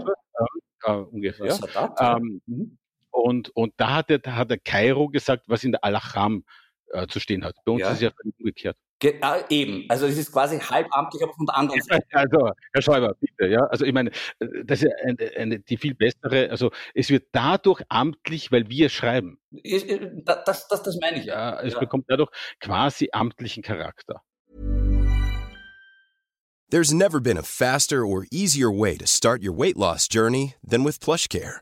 äh, 0.85 0.91
äh, 0.91 1.03
ungefähr. 1.03 1.59
Ähm, 1.99 2.41
mhm. 2.45 2.77
und, 3.11 3.49
und 3.49 3.73
da 3.75 3.95
hat 3.97 4.09
der, 4.09 4.19
da 4.19 4.37
hat 4.37 4.49
der 4.49 4.59
Kairo 4.59 5.09
gesagt, 5.09 5.43
was 5.47 5.65
in 5.65 5.73
der 5.73 5.83
Al-Achram 5.83 6.45
äh, 6.91 7.07
zu 7.07 7.19
stehen 7.19 7.43
hat. 7.43 7.55
Bei 7.65 7.73
uns 7.73 7.81
ja. 7.81 7.89
ist 7.89 7.95
es 7.95 8.01
ja 8.01 8.11
umgekehrt. 8.39 8.77
Ge 8.99 9.17
äh, 9.21 9.43
eben, 9.49 9.85
also 9.87 10.07
es 10.07 10.17
ist 10.17 10.33
quasi 10.33 10.59
halbamtlich, 10.59 11.23
aber 11.23 11.33
von 11.33 11.45
der 11.45 11.55
anderen 11.55 11.81
Seite. 11.81 12.05
Also, 12.11 12.51
Herr 12.73 12.81
Schäuber, 12.81 13.15
bitte, 13.19 13.47
ja. 13.47 13.61
Also 13.67 13.85
ich 13.85 13.93
meine, 13.93 14.11
das 14.65 14.83
ist 14.83 14.91
eine, 15.05 15.31
eine, 15.37 15.59
die 15.59 15.77
viel 15.77 15.95
bessere, 15.95 16.49
also 16.49 16.71
es 16.93 17.09
wird 17.09 17.27
dadurch 17.31 17.81
amtlich, 17.87 18.51
weil 18.51 18.67
wir 18.67 18.89
schreiben. 18.89 19.39
Ich, 19.51 19.89
äh, 19.89 20.11
das, 20.25 20.67
das, 20.67 20.83
das 20.83 20.97
meine 20.99 21.19
ich. 21.19 21.25
Ja, 21.25 21.55
ja 21.55 21.61
es 21.61 21.73
ja. 21.73 21.79
bekommt 21.79 22.05
dadurch 22.09 22.29
quasi 22.59 23.07
amtlichen 23.13 23.63
Charakter. 23.63 24.21
There's 26.69 26.93
never 26.93 27.19
been 27.19 27.37
a 27.37 27.41
faster 27.41 28.05
or 28.05 28.27
easier 28.31 28.69
way 28.69 28.97
to 28.97 29.07
start 29.07 29.41
your 29.41 29.53
weight 29.53 29.77
loss 29.77 30.07
journey 30.07 30.55
than 30.61 30.83
with 30.83 30.99
PlushCare. 30.99 31.61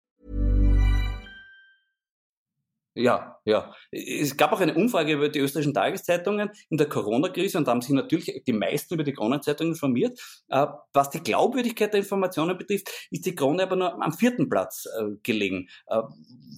Ja, 2.93 3.39
ja. 3.45 3.73
Es 3.91 4.35
gab 4.35 4.51
auch 4.51 4.59
eine 4.59 4.73
Umfrage 4.75 5.13
über 5.13 5.29
die 5.29 5.39
österreichischen 5.39 5.73
Tageszeitungen 5.73 6.51
in 6.69 6.77
der 6.77 6.89
Corona-Krise 6.89 7.57
und 7.57 7.65
da 7.65 7.71
haben 7.71 7.81
sich 7.81 7.91
natürlich 7.91 8.43
die 8.45 8.53
meisten 8.53 8.95
über 8.95 9.03
die 9.03 9.13
Corona-Zeitung 9.13 9.67
informiert. 9.67 10.19
Äh, 10.49 10.67
was 10.91 11.09
die 11.09 11.21
Glaubwürdigkeit 11.21 11.93
der 11.93 12.01
Informationen 12.01 12.57
betrifft, 12.57 12.89
ist 13.09 13.25
die 13.25 13.33
Krone 13.33 13.63
aber 13.63 13.77
nur 13.77 14.03
am 14.03 14.11
vierten 14.11 14.49
Platz 14.49 14.87
äh, 14.99 15.15
gelegen. 15.23 15.69
Äh, 15.87 16.01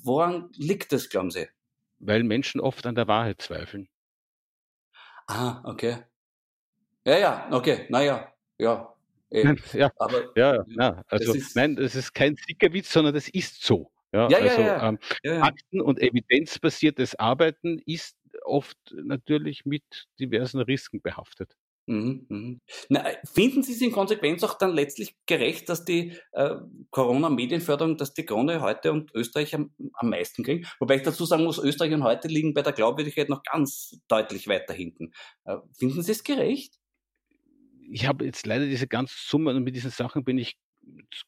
woran 0.03 0.49
liegt 0.55 0.91
das, 0.91 1.09
glauben 1.09 1.29
Sie? 1.29 1.47
Weil 1.99 2.23
Menschen 2.23 2.59
oft 2.59 2.85
an 2.87 2.95
der 2.95 3.07
Wahrheit 3.07 3.41
zweifeln. 3.41 3.87
Ah, 5.27 5.61
okay. 5.65 5.97
Ja, 7.05 7.17
ja, 7.17 7.47
okay, 7.51 7.85
naja, 7.89 8.33
ja. 8.57 8.93
Nein, 9.29 9.61
ja, 9.73 9.91
aber, 9.97 10.31
ja, 10.35 10.63
ja, 10.67 11.03
also, 11.07 11.33
das 11.33 11.53
nein, 11.55 11.75
das 11.75 11.95
ist 11.95 12.13
kein 12.13 12.37
Stickerwitz, 12.37 12.91
sondern 12.91 13.13
das 13.13 13.27
ist 13.29 13.63
so. 13.63 13.92
Ja, 14.13 14.29
ja, 14.29 14.37
also 14.37 14.61
ja, 14.61 14.89
ähm. 14.89 14.99
Fakten- 15.39 15.81
und 15.81 15.99
evidenzbasiertes 15.99 17.15
Arbeiten 17.15 17.79
ist 17.85 18.15
oft 18.43 18.77
natürlich 18.91 19.65
mit 19.65 19.83
diversen 20.19 20.61
Risiken 20.61 21.01
behaftet. 21.01 21.55
Mhm, 21.85 22.25
mhm. 22.29 22.61
Na, 22.87 23.05
finden 23.25 23.61
Sie 23.61 23.73
es 23.73 23.81
in 23.81 23.91
Konsequenz 23.91 24.41
auch 24.43 24.57
dann 24.57 24.73
letztlich 24.73 25.17
gerecht, 25.25 25.67
dass 25.67 25.83
die 25.83 26.13
äh, 26.31 26.55
Corona-Medienförderung, 26.91 27.97
dass 27.97 28.13
die 28.13 28.25
Krone 28.25 28.61
heute 28.61 28.93
und 28.93 29.13
Österreich 29.13 29.53
am, 29.53 29.73
am 29.93 30.09
meisten 30.09 30.43
kriegen? 30.43 30.65
Wobei 30.79 30.95
ich 30.95 31.01
dazu 31.01 31.25
sagen 31.25 31.43
muss, 31.43 31.57
Österreich 31.57 31.93
und 31.93 32.03
heute 32.03 32.29
liegen 32.29 32.53
bei 32.53 32.61
der 32.61 32.71
Glaubwürdigkeit 32.71 33.27
noch 33.27 33.43
ganz 33.43 33.99
deutlich 34.07 34.47
weiter 34.47 34.73
hinten. 34.73 35.11
Äh, 35.43 35.57
finden 35.77 36.03
Sie 36.03 36.11
es 36.13 36.23
gerecht? 36.23 36.79
Ich 37.91 38.07
habe 38.07 38.23
jetzt 38.25 38.45
leider 38.45 38.65
diese 38.65 38.87
ganze 38.87 39.15
Summe 39.17 39.51
und 39.51 39.63
mit 39.63 39.75
diesen 39.75 39.91
Sachen 39.91 40.23
bin 40.23 40.37
ich 40.37 40.57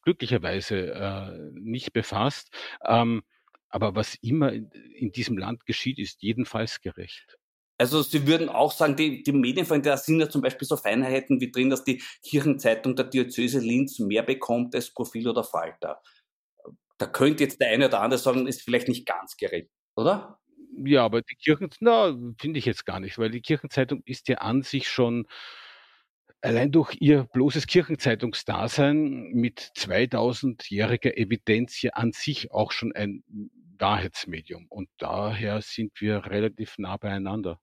glücklicherweise 0.03 0.93
äh, 0.93 1.51
nicht 1.53 1.93
befasst. 1.93 2.49
Ähm, 2.85 3.23
aber 3.69 3.95
was 3.95 4.15
immer 4.15 4.53
in, 4.53 4.69
in 4.71 5.11
diesem 5.11 5.37
Land 5.37 5.65
geschieht, 5.65 5.99
ist 5.99 6.21
jedenfalls 6.21 6.81
gerecht. 6.81 7.37
Also 7.77 8.01
Sie 8.01 8.25
würden 8.25 8.47
auch 8.47 8.71
sagen, 8.71 8.95
die, 8.95 9.21
die 9.21 9.33
Medienvereine, 9.33 9.83
da 9.83 9.97
sind 9.97 10.19
ja 10.19 10.29
zum 10.29 10.41
Beispiel 10.41 10.67
so 10.67 10.77
Feinheiten 10.77 11.41
wie 11.41 11.51
drin, 11.51 11.69
dass 11.69 11.83
die 11.83 12.01
Kirchenzeitung 12.23 12.95
der 12.95 13.05
Diözese 13.05 13.59
Linz 13.59 13.99
mehr 13.99 14.23
bekommt 14.23 14.73
als 14.75 14.93
Profil 14.93 15.27
oder 15.27 15.43
Falter. 15.43 16.01
Da 16.97 17.05
könnte 17.05 17.43
jetzt 17.43 17.59
der 17.59 17.69
eine 17.69 17.87
oder 17.87 17.99
andere 17.99 18.17
sagen, 18.17 18.47
ist 18.47 18.61
vielleicht 18.61 18.87
nicht 18.87 19.05
ganz 19.05 19.35
gerecht, 19.35 19.69
oder? 19.97 20.39
Ja, 20.85 21.03
aber 21.03 21.21
die 21.21 21.35
Kirchen, 21.35 21.69
na, 21.79 22.17
finde 22.39 22.59
ich 22.59 22.65
jetzt 22.65 22.85
gar 22.85 23.01
nicht, 23.01 23.17
weil 23.17 23.29
die 23.29 23.41
Kirchenzeitung 23.41 24.01
ist 24.05 24.29
ja 24.29 24.37
an 24.37 24.61
sich 24.61 24.87
schon 24.87 25.27
allein 26.45 26.71
durch 26.71 26.95
ihr 26.99 27.23
bloßes 27.25 27.67
Kirchenzeitungsdasein 27.67 29.31
mit 29.33 29.59
2000-jähriger 29.75 31.17
Evidenz 31.17 31.81
ja 31.81 31.91
an 31.91 32.11
sich 32.11 32.51
auch 32.51 32.71
schon 32.71 32.93
ein 32.93 33.23
Wahrheitsmedium. 33.77 34.67
Und 34.69 34.89
daher 34.97 35.61
sind 35.61 35.99
wir 35.99 36.25
relativ 36.25 36.77
nah 36.77 36.97
beieinander. 36.97 37.59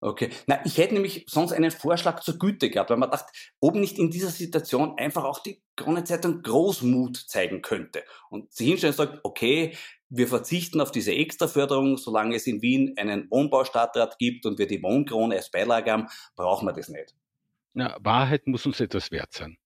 Okay. 0.00 0.30
Na, 0.48 0.60
ich 0.64 0.78
hätte 0.78 0.94
nämlich 0.94 1.26
sonst 1.28 1.52
einen 1.52 1.70
Vorschlag 1.70 2.20
zur 2.20 2.36
Güte 2.36 2.70
gehabt, 2.70 2.90
weil 2.90 2.96
man 2.96 3.12
dachte, 3.12 3.32
ob 3.60 3.76
nicht 3.76 4.00
in 4.00 4.10
dieser 4.10 4.30
Situation 4.30 4.98
einfach 4.98 5.22
auch 5.22 5.38
die 5.38 5.62
Krone-Zeitung 5.76 6.42
Großmut 6.42 7.16
zeigen 7.16 7.62
könnte 7.62 8.02
und 8.28 8.52
sie 8.52 8.66
hinstellen 8.66 8.94
und 8.94 8.96
sagen, 8.96 9.20
okay, 9.22 9.76
wir 10.08 10.26
verzichten 10.26 10.80
auf 10.80 10.90
diese 10.90 11.14
Extraförderung, 11.14 11.98
solange 11.98 12.34
es 12.34 12.48
in 12.48 12.62
Wien 12.62 12.94
einen 12.98 13.30
Wohnbaustadtrat 13.30 14.18
gibt 14.18 14.44
und 14.44 14.58
wir 14.58 14.66
die 14.66 14.82
Wohnkrone 14.82 15.36
als 15.36 15.52
Beilage 15.52 15.92
haben, 15.92 16.08
brauchen 16.34 16.66
wir 16.66 16.72
das 16.72 16.88
nicht. 16.88 17.14
Na, 17.74 17.96
Wahrheit 18.00 18.46
muss 18.46 18.66
uns 18.66 18.80
etwas 18.80 19.10
wert 19.10 19.32
sein. 19.32 19.56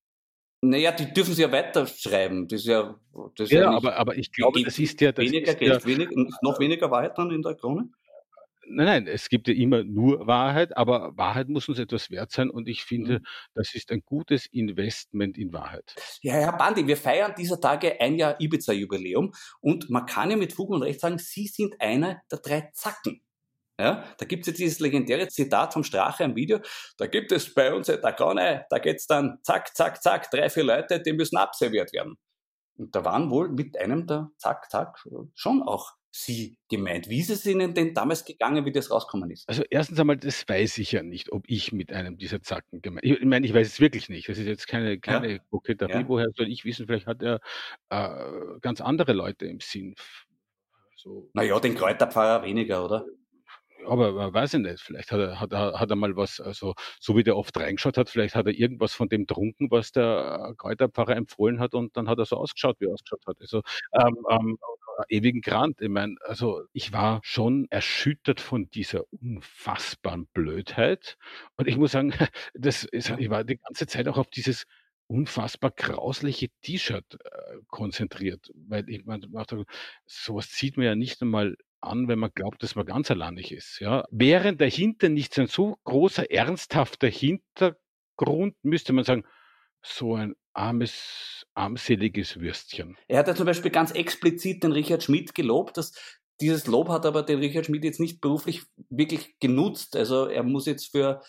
Naja, 0.62 0.92
die 0.92 1.12
dürfen 1.12 1.35
sie 1.35 1.42
ja 1.42 1.53
weiterschreiben. 1.53 2.49
Das 2.49 2.61
ist 2.61 2.66
ja, 2.66 2.99
das 3.37 3.49
ist 3.49 3.53
ja, 3.53 3.62
ja 3.62 3.71
aber, 3.71 3.97
aber 3.97 4.16
ich 4.16 4.33
glaube, 4.33 4.62
das 4.62 4.79
ist 4.79 5.01
ja. 5.01 5.12
Das 5.12 5.25
weniger 5.25 5.53
ist 5.53 5.59
Geld, 5.59 5.73
ja, 5.73 5.85
wenig, 5.85 6.09
noch 6.42 6.59
weniger 6.59 6.90
Wahrheit 6.90 7.16
dann 7.19 7.31
in 7.31 7.42
der 7.42 7.55
Krone? 7.55 7.90
Nein, 8.69 8.87
nein, 8.87 9.07
es 9.07 9.29
gibt 9.29 9.47
ja 9.47 9.55
immer 9.55 9.85
nur 9.85 10.27
Wahrheit, 10.27 10.77
aber 10.77 11.16
Wahrheit 11.16 11.49
muss 11.49 11.69
uns 11.69 11.79
etwas 11.79 12.11
wert 12.11 12.33
sein 12.33 12.51
und 12.51 12.66
ich 12.66 12.83
finde, 12.83 13.21
mhm. 13.21 13.27
das 13.55 13.75
ist 13.75 13.92
ein 13.92 14.03
gutes 14.05 14.47
Investment 14.47 15.38
in 15.38 15.53
Wahrheit. 15.53 15.95
Ja, 16.23 16.33
Herr 16.33 16.57
Bandi, 16.57 16.85
wir 16.87 16.97
feiern 16.97 17.33
dieser 17.38 17.61
Tage 17.61 18.01
ein 18.01 18.16
Jahr 18.16 18.40
Ibiza-Jubiläum 18.40 19.33
und 19.61 19.88
man 19.88 20.07
kann 20.07 20.31
ja 20.31 20.37
mit 20.37 20.53
Fug 20.53 20.71
und 20.71 20.83
Recht 20.83 21.01
sagen, 21.01 21.19
Sie 21.19 21.47
sind 21.47 21.81
einer 21.81 22.23
der 22.31 22.40
drei 22.40 22.71
Zacken. 22.73 23.23
Ja, 23.79 24.05
da 24.17 24.25
gibt 24.25 24.43
es 24.43 24.47
jetzt 24.49 24.59
dieses 24.59 24.81
legendäre 24.81 25.29
Zitat 25.29 25.75
vom 25.75 25.85
Strache 25.85 26.25
im 26.25 26.35
Video. 26.35 26.61
Da 26.97 27.07
gibt 27.07 27.31
es 27.31 27.53
bei 27.53 27.75
uns 27.75 27.89
der 27.89 27.99
Krone, 27.99 28.65
da 28.71 28.79
geht's 28.79 29.07
dann 29.07 29.39
zack, 29.43 29.77
zack, 29.77 30.03
zack, 30.03 30.31
drei, 30.31 30.49
vier 30.49 30.65
Leute, 30.65 31.01
die 31.01 31.12
müssen 31.12 31.37
abserviert 31.37 31.93
werden. 31.93 32.17
Und 32.79 32.95
da 32.95 33.05
waren 33.05 33.31
wohl 33.31 33.51
mit 33.51 33.79
einem 33.79 34.07
der 34.07 34.31
zack, 34.39 34.71
zack 34.71 34.99
schon 35.35 35.62
auch 35.62 35.93
Sie 36.19 36.57
gemeint. 36.71 37.11
Wie 37.11 37.21
ist 37.21 37.29
es 37.29 37.45
Ihnen 37.45 37.75
denn 37.75 37.93
damals 37.93 38.25
gegangen, 38.25 38.65
wie 38.65 38.73
das 38.73 38.91
rausgekommen 38.91 39.31
ist? 39.31 39.47
Also 39.47 39.65
erstens 39.69 40.01
einmal, 40.01 40.17
das 40.17 40.49
weiß 40.49 40.79
ich 40.79 40.93
ja 40.93 41.03
nicht, 41.03 41.31
ob 41.31 41.45
ich 41.47 41.73
mit 41.73 41.93
einem 41.93 42.17
dieser 42.17 42.41
Zacken 42.41 42.81
gemeint. 42.81 43.05
Ich 43.05 43.23
meine, 43.23 43.45
ich 43.45 43.53
weiß 43.53 43.67
es 43.67 43.81
wirklich 43.81 44.09
nicht. 44.09 44.27
Das 44.27 44.39
ist 44.39 44.47
jetzt 44.47 44.67
keine, 44.67 44.99
keine 44.99 45.33
ja. 45.33 45.39
Koketterie. 45.51 45.93
Ja. 45.93 46.09
Woher 46.09 46.29
soll 46.35 46.49
ich 46.49 46.65
wissen? 46.65 46.87
Vielleicht 46.87 47.07
hat 47.07 47.23
er 47.23 47.41
äh, 47.91 48.59
ganz 48.62 48.81
andere 48.81 49.12
Leute 49.12 49.45
im 49.45 49.61
Sinn. 49.61 49.95
So. 50.97 51.29
Naja, 51.35 51.61
den 51.61 51.75
Kräuterpfarrer 51.75 52.43
weniger, 52.45 52.83
oder? 52.83 53.05
Aber 53.87 54.33
weiß 54.35 54.55
ich 54.55 54.61
nicht, 54.61 54.81
vielleicht 54.81 55.12
hat 55.12 55.20
er, 55.20 55.40
hat, 55.40 55.53
er, 55.53 55.79
hat 55.81 55.90
er 55.90 55.96
mal 55.96 56.16
was, 56.16 56.40
also 56.40 56.75
so 57.01 57.16
wie 57.16 57.22
der 57.22 57.37
oft 57.37 57.57
reingeschaut 57.59 57.96
hat, 57.96 58.11
vielleicht 58.11 58.35
hat 58.35 58.46
er 58.46 58.55
irgendwas 58.55 58.92
von 58.92 59.09
dem 59.09 59.27
trunken, 59.27 59.70
was 59.70 59.92
der 59.92 60.55
Kräuterpfarrer 60.59 61.16
empfohlen 61.16 61.61
hat 61.61 61.75
und 61.75 61.96
dann 61.96 62.09
hat 62.09 62.18
er 62.18 62.25
so 62.27 62.37
ausgeschaut, 62.37 62.77
wie 62.81 62.87
er 62.87 62.92
ausgeschaut 62.92 63.27
hat. 63.27 63.37
Also 63.40 63.62
ähm, 63.92 64.16
ähm, 64.31 64.59
ewigen 65.09 65.40
Grant. 65.40 65.81
Ich 65.81 65.88
meine, 65.88 66.16
also 66.25 66.64
ich 66.72 66.92
war 66.92 67.20
schon 67.22 67.66
erschüttert 67.70 68.40
von 68.40 68.70
dieser 68.70 69.05
unfassbaren 69.11 70.27
Blödheit. 70.29 71.18
Und 71.57 71.68
ich 71.68 71.77
muss 71.77 71.92
sagen, 71.92 72.12
das 72.55 72.85
ist, 72.85 73.11
ich 73.11 73.31
war 73.31 73.44
die 73.44 73.59
ganze 73.59 73.87
Zeit 73.87 74.09
auch 74.09 74.18
auf 74.18 74.29
dieses 74.31 74.66
unfassbar 75.09 75.70
grausliche 75.70 76.49
T-Shirt 76.62 77.18
äh, 77.25 77.59
konzentriert, 77.68 78.51
weil 78.55 78.88
ich 78.90 79.05
meine, 79.05 79.29
sowas 80.05 80.49
sieht 80.51 80.77
man 80.77 80.87
ja 80.87 80.94
nicht 80.96 81.22
einmal 81.22 81.57
an, 81.81 82.09
wenn 82.09 82.19
man 82.19 82.31
glaubt, 82.35 82.62
dass 82.62 82.75
man 82.75 82.87
ganz 82.87 83.11
alleinig 83.11 83.53
ist. 83.53 83.81
Ja. 83.81 84.05
Während 84.11 84.61
dahinter 84.61 85.09
nicht 85.09 85.35
so 85.35 85.43
ein 85.43 85.47
so 85.49 85.77
großer, 85.85 86.31
ernsthafter 86.31 87.09
Hintergrund, 87.09 88.57
müsste 88.62 88.93
man 88.93 89.05
sagen, 89.05 89.25
so 89.83 90.15
ein 90.15 90.35
armes, 90.53 91.47
armseliges 91.55 92.41
Würstchen. 92.41 92.97
Er 93.09 93.19
hat 93.19 93.29
ja 93.29 93.35
zum 93.35 93.47
Beispiel 93.47 93.71
ganz 93.71 93.93
explizit 93.93 94.65
den 94.65 94.73
Richard 94.73 95.03
Schmidt 95.03 95.35
gelobt, 95.35 95.77
dass 95.77 95.93
dieses 96.41 96.67
Lob 96.67 96.89
hat 96.89 97.07
aber 97.07 97.23
den 97.23 97.39
Richard 97.39 97.67
Schmidt 97.67 97.85
jetzt 97.85 98.01
nicht 98.01 98.21
beruflich 98.21 98.62
wirklich 98.91 99.39
genutzt. 99.39 99.97
Also 99.97 100.27
er 100.27 100.43
muss 100.43 100.67
jetzt 100.67 100.91
für 100.91 101.23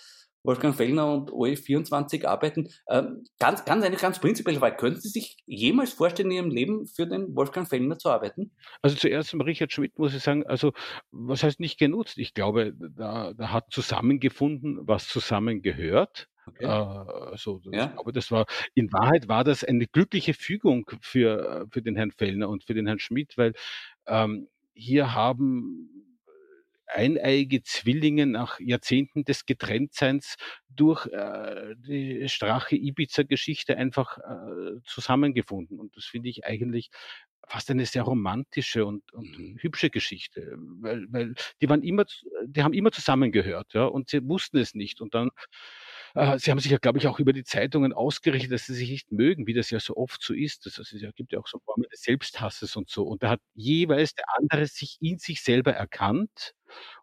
Wolfgang 0.48 0.74
Fellner 0.74 1.14
und 1.14 1.30
OE24 1.30 2.26
arbeiten. 2.26 2.70
Ähm, 2.90 3.26
ganz, 3.38 3.66
ganz 3.66 3.84
eine 3.84 3.98
ganz 3.98 4.20
prinzipielle 4.20 4.60
Frage. 4.60 4.78
Könnten 4.78 5.02
Sie 5.02 5.10
sich 5.10 5.38
jemals 5.46 5.94
vorstellen, 5.94 6.32
in 6.32 6.38
Ihrem 6.38 6.50
Leben 6.50 6.88
für 6.88 7.06
den 7.06 7.36
Wolfgang 7.36 7.68
Fellner 7.68 8.00
zu 8.00 8.10
arbeiten? 8.10 8.52
Also 8.82 8.96
zuerst 8.96 9.30
zum 9.30 9.42
Richard 9.42 9.74
Schmidt 9.74 10.00
muss 10.00 10.16
ich 10.16 10.24
sagen, 10.24 10.48
also 10.48 10.72
was 11.12 11.44
heißt 11.44 11.60
nicht 11.60 11.78
genutzt? 11.78 12.18
Ich 12.18 12.34
glaube, 12.34 12.74
da, 12.74 13.34
da 13.34 13.52
hat 13.52 13.66
zusammengefunden, 13.72 14.80
was 14.88 15.10
zusammengehört. 15.10 16.30
Okay. 16.48 16.64
Äh, 16.64 16.68
also, 16.68 17.62
ja. 17.72 17.88
ich 17.88 17.94
glaube, 17.94 18.14
das 18.14 18.32
war, 18.32 18.46
in 18.74 18.92
Wahrheit 18.94 19.28
war 19.28 19.44
das 19.44 19.66
eine 19.66 19.86
glückliche 19.86 20.34
Fügung 20.34 20.90
für, 21.02 21.68
für 21.70 21.82
den 21.82 21.98
Herrn 21.98 22.12
Fellner 22.12 22.48
und 22.48 22.64
für 22.64 22.74
den 22.74 22.88
Herrn 22.88 23.00
Schmidt, 23.00 23.38
weil 23.38 23.54
ähm, 24.08 24.48
hier 24.74 25.14
haben 25.14 25.97
eineiige 26.88 27.64
Zwillinge 27.64 28.26
nach 28.26 28.60
Jahrzehnten 28.60 29.24
des 29.24 29.46
Getrenntseins 29.46 30.36
durch 30.70 31.06
äh, 31.08 31.76
die 31.78 32.28
Strache-Ibiza-Geschichte 32.30 33.78
einfach 33.78 34.18
äh, 34.18 34.82
zusammengefunden. 34.86 35.80
Und 35.80 35.96
das 35.96 36.06
finde 36.06 36.30
ich 36.30 36.46
eigentlich 36.46 36.90
fast 37.48 37.72
eine 37.72 37.86
sehr 37.86 38.04
romantische 38.04 38.86
und, 38.86 39.14
und 39.14 39.38
mhm. 39.38 39.58
hübsche 39.60 39.90
Geschichte, 39.90 40.58
weil, 40.82 41.06
weil 41.10 41.34
die 41.62 41.70
waren 41.70 41.82
immer, 41.82 42.06
die 42.46 42.62
haben 42.62 42.74
immer 42.74 42.92
zusammengehört, 42.92 43.74
ja, 43.74 43.86
und 43.86 44.10
sie 44.10 44.28
wussten 44.28 44.58
es 44.58 44.76
nicht. 44.76 45.00
Und 45.00 45.14
dann 45.16 45.30
äh, 46.16 46.40
sie 46.40 46.52
haben 46.52 46.60
sich 46.60 46.72
ja, 46.72 46.78
glaube 46.78 46.98
ich, 47.00 47.08
auch 47.08 47.20
über 47.20 47.34
die 47.34 47.44
Zeitungen 47.44 47.94
ausgerichtet, 47.94 48.52
dass 48.52 48.66
sie 48.66 48.74
sich 48.74 48.90
nicht 48.90 49.12
mögen, 49.12 49.48
wie 49.48 49.54
das 49.54 49.70
ja 49.70 49.80
so 49.80 49.96
oft 49.96 50.22
so 50.22 50.34
ist. 50.34 50.66
Das 50.66 50.78
heißt, 50.78 50.94
es 50.94 51.16
gibt 51.16 51.32
ja 51.32 51.40
auch 51.40 51.48
so 51.48 51.60
Formen 51.60 51.86
des 51.92 52.02
Selbsthasses 52.02 52.76
und 52.76 52.90
so. 52.90 53.04
Und 53.04 53.24
da 53.24 53.30
hat 53.32 53.42
jeweils 53.54 54.14
der 54.16 54.26
andere 54.38 54.68
sich 54.68 54.98
in 55.00 55.20
sich 55.20 55.42
selber 55.42 55.74
erkannt. 55.74 56.54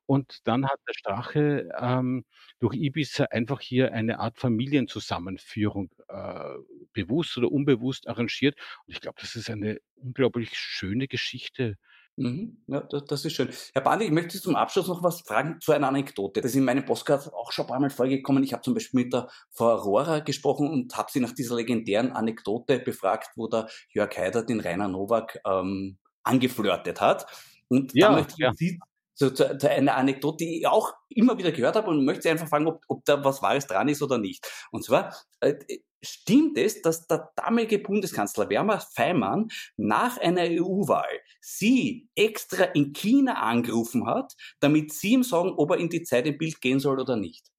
Und 0.07 0.41
dann 0.45 0.67
hat 0.67 0.81
der 0.89 0.95
Strache 0.95 1.69
ähm, 1.79 2.25
durch 2.59 2.77
Ibiza 2.77 3.25
einfach 3.31 3.61
hier 3.61 3.93
eine 3.93 4.21
Art 4.21 4.39
Familienzusammenführung 4.39 5.91
äh, 6.09 6.55
bewusst 6.93 7.37
oder 7.39 7.51
unbewusst 7.51 8.09
arrangiert. 8.09 8.57
Und 8.87 8.95
ich 8.95 9.01
glaube, 9.01 9.21
das 9.21 9.35
ist 9.37 9.51
eine 9.51 9.79
unglaublich 9.97 10.57
schöne 10.57 11.09
Geschichte 11.09 11.77
Mhm. 12.17 12.59
Ja, 12.69 12.81
das, 12.81 13.05
das, 13.07 13.25
ist 13.25 13.33
schön. 13.33 13.49
Herr 13.73 13.83
Bandi, 13.83 14.05
ich 14.05 14.11
möchte 14.13 14.37
Sie 14.37 14.41
zum 14.41 14.55
Abschluss 14.55 14.87
noch 14.87 15.03
was 15.03 15.23
fragen 15.23 15.61
zu 15.61 15.73
einer 15.73 15.89
Anekdote. 15.89 16.41
Das 16.41 16.53
ist 16.53 16.57
in 16.57 16.65
meinem 16.65 16.85
Postcard 16.85 17.33
auch 17.35 17.51
schon 17.51 17.65
ein 17.65 17.69
paar 17.69 17.81
Mal 17.81 17.91
vorgekommen. 17.91 18.45
Ich 18.45 18.53
habe 18.53 18.63
zum 18.63 18.75
Beispiel 18.75 19.03
mit 19.03 19.13
der 19.13 19.29
Frau 19.51 19.75
Rohrer 19.75 20.21
gesprochen 20.21 20.71
und 20.71 20.97
habe 20.97 21.11
sie 21.11 21.21
nach 21.21 21.33
dieser 21.33 21.57
legendären 21.57 22.13
Anekdote 22.13 22.79
befragt, 22.79 23.31
wo 23.37 23.49
der 23.49 23.69
Jörg 23.91 24.17
Haider 24.17 24.45
den 24.45 24.61
Rainer 24.61 24.87
Nowak 24.87 25.41
ähm, 25.45 25.99
angeflirtet 26.23 27.01
hat. 27.01 27.27
Und 27.69 27.93
ja, 27.95 28.09
da 28.09 28.17
möchte 28.17 28.35
ich 28.35 28.39
ja. 28.39 28.53
Sie 28.55 28.79
zu, 29.15 29.33
zu, 29.33 29.59
zu 29.59 29.71
einer 29.71 29.97
Anekdote, 29.97 30.45
die 30.45 30.59
ich 30.59 30.67
auch 30.67 30.93
immer 31.09 31.39
wieder 31.39 31.53
gehört 31.53 31.77
habe 31.77 31.91
und 31.91 32.05
möchte 32.05 32.31
einfach 32.31 32.49
fragen, 32.49 32.67
ob, 32.67 32.83
ob 32.89 33.05
da 33.05 33.25
was 33.25 33.43
Wahres 33.43 33.67
dran 33.67 33.89
ist 33.89 34.03
oder 34.03 34.19
nicht. 34.19 34.47
Und 34.71 34.85
zwar, 34.85 35.15
äh, 35.41 35.55
stimmt 36.03 36.59
es, 36.59 36.83
dass 36.83 37.07
der 37.07 37.31
damalige 37.37 37.79
Bundeskanzler 37.79 38.49
Werner 38.51 38.81
Feimann 38.81 39.49
nach 39.77 40.19
einer 40.19 40.43
EU-Wahl 40.43 41.21
sie 41.41 42.09
extra 42.15 42.65
in 42.65 42.93
China 42.93 43.35
angerufen 43.43 44.07
hat, 44.07 44.35
damit 44.61 44.93
sie 44.93 45.13
ihm 45.13 45.23
sagen, 45.23 45.55
ob 45.57 45.71
er 45.71 45.79
in 45.79 45.89
die 45.89 46.03
Zeit 46.03 46.27
im 46.27 46.39
Bild 46.39 46.61
gehen 46.61 46.81
soll 46.81 47.01
oder 47.01 47.17
nicht? 47.17 47.54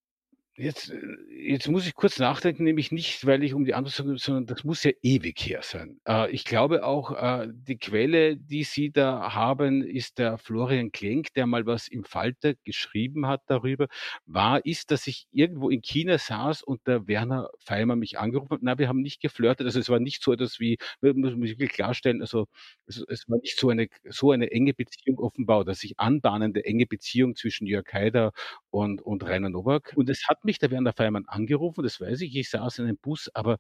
Jetzt, 0.58 0.90
äh, 0.90 1.02
jetzt 1.50 1.68
muss 1.68 1.86
ich 1.86 1.96
kurz 1.96 2.18
nachdenken, 2.18 2.64
nämlich 2.64 2.90
nicht, 2.94 3.26
weil 3.26 3.44
ich 3.44 3.54
um 3.54 3.66
die 3.66 3.74
Antwort 3.74 4.20
sondern 4.22 4.46
das 4.46 4.64
muss 4.64 4.86
ja 4.86 4.92
ewig 5.02 5.38
her 5.46 5.60
sein. 5.64 6.00
Äh, 6.08 6.32
ich 6.32 6.46
glaube 6.46 6.86
auch, 6.86 7.12
äh, 7.12 7.50
die 7.52 7.78
Quelle, 7.78 8.38
die 8.38 8.64
Sie 8.64 8.90
da 8.92 9.34
haben, 9.34 9.84
ist 9.84 10.18
der 10.18 10.38
Florian 10.38 10.94
Klenk, 10.94 11.34
der 11.34 11.46
mal 11.46 11.66
was 11.66 11.90
im 11.90 12.06
Falter 12.06 12.54
geschrieben 12.64 13.28
hat 13.28 13.42
darüber. 13.48 13.88
War, 14.26 14.66
ist, 14.66 14.92
dass 14.92 15.08
ich 15.08 15.28
irgendwo 15.34 15.70
in 15.70 15.82
China 15.82 16.18
saß 16.18 16.64
und 16.64 16.88
der 16.88 17.06
Werner 17.06 17.50
Feimer 17.60 17.98
mich 17.98 18.18
angerufen 18.18 18.54
hat. 18.54 18.60
Na, 18.64 18.78
wir 18.78 18.88
haben 18.88 19.02
nicht 19.02 19.20
geflirtet. 19.22 19.66
Also 19.66 19.80
es 19.82 19.90
war 19.90 20.00
nicht 20.00 20.24
so 20.24 20.32
etwas 20.32 20.62
wie, 20.62 20.78
muss 21.02 21.32
man 21.34 21.44
wirklich 21.44 21.72
klarstellen, 21.72 22.22
also 22.22 22.48
es, 22.88 23.04
es 23.10 23.28
war 23.28 23.40
nicht 23.40 23.60
so 23.60 23.70
eine, 23.70 23.88
so 24.10 24.32
eine 24.32 24.52
enge 24.52 24.74
Beziehung 24.74 25.18
offenbar, 25.20 25.66
dass 25.66 25.80
sich 25.80 26.00
anbahnende 26.00 26.64
enge 26.64 26.86
Beziehung 26.86 27.36
zwischen 27.36 27.68
Jörg 27.68 27.92
Haider 27.92 28.32
und, 28.70 29.02
und 29.02 29.24
Rainer 29.26 29.50
Nowak. 29.50 29.94
Und 29.96 30.10
es 30.10 30.28
hat 30.30 30.45
mich 30.46 30.60
der 30.60 30.72
Werner 30.72 30.94
Feimann 30.94 31.26
angerufen, 31.26 31.84
das 31.84 32.00
weiß 32.00 32.22
ich. 32.22 32.36
Ich 32.36 32.50
saß 32.50 32.80
in 32.80 32.86
einem 32.86 32.98
Bus, 32.98 33.30
aber 33.34 33.58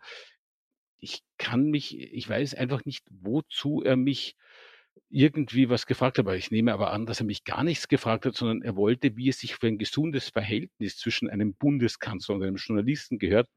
ich 1.00 1.21
kann 1.38 1.65
mich, 1.65 2.00
ich 2.00 2.28
weiß 2.28 2.56
einfach 2.56 2.86
nicht, 2.86 3.06
wozu 3.10 3.82
er 3.84 3.95
mich 3.95 4.36
irgendwie 5.10 5.69
was 5.69 5.86
gefragt 5.86 6.17
hat. 6.17 6.26
Aber 6.26 6.36
ich 6.36 6.52
nehme 6.52 6.74
aber 6.74 6.91
an, 6.91 7.06
dass 7.06 7.19
er 7.19 7.26
mich 7.26 7.43
gar 7.43 7.63
nichts 7.63 7.88
gefragt 7.88 8.26
hat, 8.26 8.36
sondern 8.36 8.62
er 8.62 8.76
wollte, 8.76 9.15
wie 9.17 9.30
es 9.30 9.39
sich 9.39 9.56
für 9.56 9.67
ein 9.67 9.78
gesundes 9.78 10.30
Verhältnis 10.30 10.98
zwischen 10.98 11.30
einem 11.30 11.54
Bundeskanzler 11.56 12.36
und 12.36 12.43
einem 12.43 12.56
Journalisten 12.56 13.19
gehört, 13.19 13.50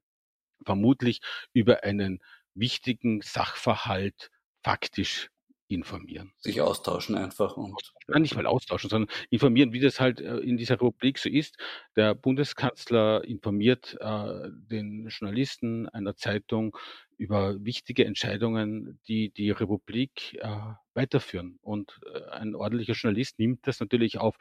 vermutlich 0.65 1.21
über 1.53 1.85
einen 1.85 2.21
wichtigen 2.55 3.21
Sachverhalt 3.23 4.31
faktisch 4.63 5.29
informieren. 5.69 6.33
Sich 6.39 6.61
austauschen 6.61 7.15
einfach 7.15 7.57
und. 7.57 7.95
Nein, 8.07 8.23
nicht 8.23 8.35
mal 8.35 8.47
austauschen, 8.47 8.89
sondern 8.91 9.15
informieren, 9.31 9.73
wie 9.73 9.81
das 9.81 10.01
halt 10.01 10.21
äh, 10.21 10.39
in 10.39 10.57
dieser 10.57 10.75
Republik 10.75 11.19
so 11.19 11.29
ist. 11.29 11.57
Der 11.95 12.15
Bundeskanzler 12.15 13.23
informiert 13.25 13.97
äh, 14.01 14.49
den 14.51 15.09
Journalisten 15.09 15.89
einer 15.89 16.17
Zeitung 16.17 16.77
über 17.19 17.63
wichtige 17.65 18.05
Entscheidungen, 18.07 18.99
die 19.09 19.31
die 19.31 19.51
Republik 19.51 20.39
äh, 20.41 20.59
weiterführen. 20.95 21.59
Und 21.61 22.01
äh, 22.15 22.31
ein 22.31 22.55
ordentlicher 22.55 22.95
Journalist 22.95 23.39
nimmt 23.39 23.67
das 23.67 23.81
natürlich 23.81 24.19
auf. 24.19 24.37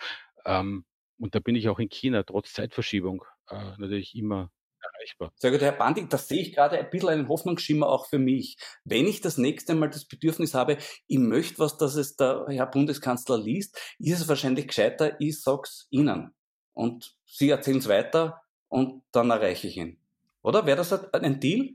Ähm, 0.45 0.85
und 1.19 1.35
da 1.35 1.39
bin 1.39 1.55
ich 1.55 1.67
auch 1.67 1.79
in 1.79 1.89
China 1.89 2.23
trotz 2.23 2.53
Zeitverschiebung 2.53 3.23
äh, 3.49 3.71
natürlich 3.77 4.15
immer 4.15 4.51
erreichbar. 4.81 5.31
Sehr 5.35 5.51
gut, 5.51 5.61
Herr 5.61 5.71
Bandig, 5.71 6.09
da 6.09 6.17
sehe 6.17 6.41
ich 6.41 6.53
gerade 6.53 6.77
ein 6.77 6.89
bisschen 6.89 7.09
einen 7.09 7.27
Hoffnungsschimmer 7.27 7.87
auch 7.87 8.07
für 8.07 8.19
mich. 8.19 8.57
Wenn 8.83 9.07
ich 9.07 9.21
das 9.21 9.37
nächste 9.37 9.75
Mal 9.75 9.89
das 9.89 10.05
Bedürfnis 10.05 10.53
habe, 10.53 10.77
ich 11.07 11.19
möchte 11.19 11.59
was, 11.59 11.77
dass 11.77 11.95
es 11.95 12.15
der 12.15 12.45
Herr 12.49 12.67
Bundeskanzler 12.67 13.37
liest, 13.37 13.79
ist 13.99 14.21
es 14.21 14.27
wahrscheinlich 14.27 14.67
gescheiter, 14.67 15.19
ich 15.19 15.41
sag's 15.41 15.87
Ihnen. 15.89 16.33
Und 16.73 17.15
Sie 17.25 17.49
erzählen 17.49 17.79
es 17.79 17.87
weiter 17.87 18.41
und 18.69 19.03
dann 19.11 19.29
erreiche 19.29 19.67
ich 19.67 19.77
ihn. 19.77 19.97
Oder? 20.47 20.65
Wäre 20.65 20.77
das 20.77 20.93
ein 21.13 21.41
Deal? 21.41 21.71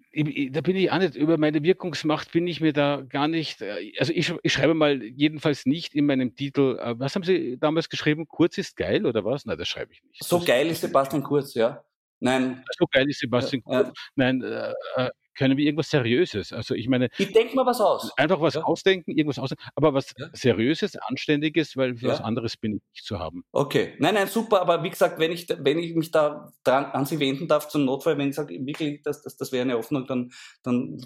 Da 0.51 0.63
bin 0.63 0.77
ich 0.77 0.91
auch 0.91 0.99
nicht, 0.99 1.15
über 1.15 1.37
meine 1.37 1.63
Wirkungsmacht 1.63 2.33
bin 2.33 2.47
ich 2.47 2.63
mir 2.63 2.73
da 2.73 3.03
gar 3.07 3.29
nicht, 3.29 3.61
äh, 3.61 3.93
also 3.99 4.15
ich, 4.15 4.33
ich 4.43 4.53
schreibe 4.53 4.73
mal 4.73 5.03
jedenfalls 5.03 5.67
nicht 5.67 5.95
in 5.95 6.07
meinem 6.07 6.35
Titel, 6.35 6.79
äh, 6.81 6.95
was 6.99 7.15
haben 7.15 7.23
Sie 7.23 7.59
damals 7.59 7.91
geschrieben? 7.91 8.27
Kurz 8.27 8.57
ist 8.57 8.77
geil 8.77 9.05
oder 9.05 9.27
was? 9.27 9.45
Nein, 9.45 9.59
das 9.59 9.69
schreibe 9.69 9.93
ich 9.93 10.03
nicht. 10.05 10.25
So 10.25 10.39
das 10.39 10.47
geil 10.47 10.69
ist 10.69 10.81
Sebastian 10.81 11.23
Kurz, 11.23 11.53
ja. 11.53 11.85
Nein. 12.23 12.65
So 12.79 12.87
geil 12.87 13.09
ist 13.11 13.19
Sebastian 13.21 13.63
Kurz. 13.63 13.89
Ja. 13.89 13.93
Nein, 14.15 14.43
äh, 14.43 14.73
äh, 14.97 15.11
können 15.35 15.57
wir 15.57 15.65
irgendwas 15.65 15.91
Seriöses. 15.91 16.53
Also 16.53 16.75
ich 16.75 16.89
meine. 16.89 17.09
Ich 17.19 17.33
denke 17.33 17.55
mal 17.57 17.67
was 17.67 17.81
aus. 17.81 18.13
Einfach 18.17 18.41
was 18.41 18.55
ja. 18.55 18.63
ausdenken, 18.63 19.13
irgendwas 19.13 19.39
ausdenken, 19.39 19.65
aber 19.75 19.95
was 19.95 20.13
ja. 20.19 20.29
Seriöses, 20.33 20.97
Anständiges, 20.97 21.77
weil 21.77 21.97
für 21.97 22.07
ja. 22.07 22.13
was 22.13 22.21
anderes 22.21 22.57
bin 22.57 22.77
ich 22.77 22.83
nicht 22.93 23.05
zu 23.05 23.19
haben. 23.19 23.45
Okay. 23.53 23.95
Nein, 23.99 24.15
nein, 24.15 24.27
super, 24.27 24.61
aber 24.61 24.83
wie 24.83 24.91
gesagt, 24.91 25.19
wenn 25.19 25.33
ich, 25.33 25.47
wenn 25.49 25.79
ich 25.79 25.95
mich 25.95 26.11
da 26.11 26.53
dran, 26.65 26.87
an 26.87 27.07
Sie 27.07 27.19
wenden 27.21 27.49
darf 27.49 27.69
zum 27.69 27.85
Notfall, 27.85 28.19
wenn 28.19 28.31
ich 28.31 28.35
sage, 28.35 28.55
wirklich, 28.65 29.03
das, 29.03 29.23
das, 29.23 29.37
das 29.37 29.53
wäre 29.53 29.63
eine 29.63 29.75
Hoffnung, 29.75 30.07
dann, 30.07 30.33
dann 30.63 30.99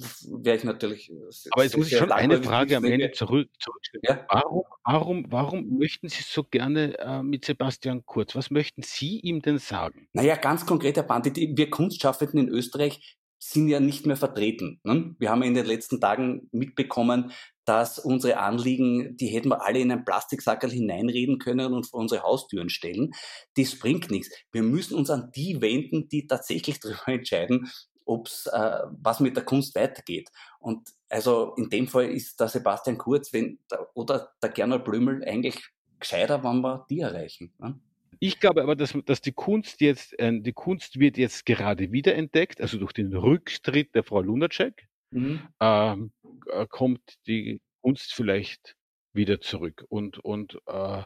wäre 0.43 0.57
ich 0.57 0.65
natürlich. 0.65 1.11
Aber 1.51 1.65
jetzt 1.65 1.77
muss 1.77 1.91
ich 1.91 1.99
schon 1.99 2.13
eine 2.13 2.43
Frage 2.43 2.77
am 2.77 2.85
Ende 2.85 3.13
zurück, 3.13 3.49
zurückstellen. 3.59 4.21
Warum, 4.29 4.63
warum, 4.85 5.27
warum 5.31 5.79
möchten 5.79 6.09
Sie 6.09 6.23
so 6.23 6.45
gerne 6.45 6.99
äh, 6.99 7.23
mit 7.23 7.45
Sebastian 7.45 8.05
Kurz? 8.05 8.35
Was 8.35 8.51
möchten 8.51 8.83
Sie 8.83 9.21
ihm 9.21 9.43
denn 9.43 9.59
sagen? 9.59 10.09
Naja, 10.13 10.37
ganz 10.37 10.67
konkret, 10.67 10.97
Herr 10.97 11.03
Bandit, 11.03 11.37
wir 11.37 11.71
Kunstschaffenden 11.71 12.39
in 12.41 12.49
Österreich, 12.49 13.17
sind 13.39 13.69
ja 13.69 13.81
nicht 13.81 14.07
mehr 14.07 14.17
vertreten. 14.17 14.81
Ne? 14.83 15.15
Wir 15.19 15.31
haben 15.31 15.43
in 15.43 15.55
den 15.55 15.67
letzten 15.67 16.01
Tagen 16.01 16.49
mitbekommen, 16.53 17.33
dass 17.65 17.99
unsere 17.99 18.39
Anliegen, 18.39 19.17
die 19.17 19.27
hätten 19.27 19.49
wir 19.49 19.65
alle 19.65 19.81
in 19.81 19.91
einen 19.91 20.05
Plastiksackerl 20.05 20.71
hineinreden 20.71 21.39
können 21.39 21.75
und 21.75 21.87
vor 21.87 22.01
unsere 22.01 22.23
Haustüren 22.23 22.71
stellen. 22.71 23.11
Das 23.57 23.79
bringt 23.79 24.11
nichts. 24.11 24.31
Wir 24.53 24.63
müssen 24.63 24.95
uns 24.97 25.11
an 25.11 25.31
die 25.35 25.61
wenden, 25.61 26.09
die 26.09 26.27
tatsächlich 26.27 26.81
darüber 26.81 27.09
entscheiden, 27.09 27.71
ob's 28.05 28.47
äh, 28.47 28.83
was 29.03 29.21
mit 29.21 29.37
der 29.37 29.45
Kunst 29.45 29.75
weitergeht. 29.75 30.31
Und 30.61 30.89
also 31.09 31.55
in 31.57 31.69
dem 31.69 31.89
Fall 31.89 32.07
ist 32.11 32.41
der 32.41 32.49
Sebastian 32.49 32.99
Kurz 32.99 33.33
wenn, 33.33 33.59
oder 33.95 34.33
der 34.43 34.51
Gernot 34.51 34.85
Blümel 34.85 35.25
eigentlich 35.25 35.63
gescheiter, 35.99 36.43
wenn 36.45 36.61
wir 36.61 36.87
die 36.89 37.01
erreichen. 37.01 37.53
Ne? 37.59 37.79
Ich 38.21 38.41
glaube 38.41 38.63
aber, 38.63 38.77
dass, 38.77 38.97
dass 39.05 39.21
die 39.21 39.33
Kunst 39.33 39.81
jetzt, 39.81 40.19
äh, 40.19 40.41
die 40.41 40.53
Kunst 40.53 40.99
wird 40.99 41.19
jetzt 41.19 41.47
gerade 41.47 41.93
wiederentdeckt, 41.93 42.61
also 42.61 42.79
durch 42.79 42.93
den 42.93 43.15
Rücktritt 43.15 43.95
der 43.95 44.05
Frau 44.05 44.21
Lunacek, 44.23 44.89
mhm. 45.11 45.41
ähm, 45.61 46.13
äh, 46.51 46.67
kommt 46.69 47.01
die 47.27 47.61
Kunst 47.83 48.15
vielleicht 48.15 48.77
wieder 49.13 49.41
zurück. 49.41 49.85
Und, 49.89 50.19
und, 50.19 50.59
äh, 50.67 51.03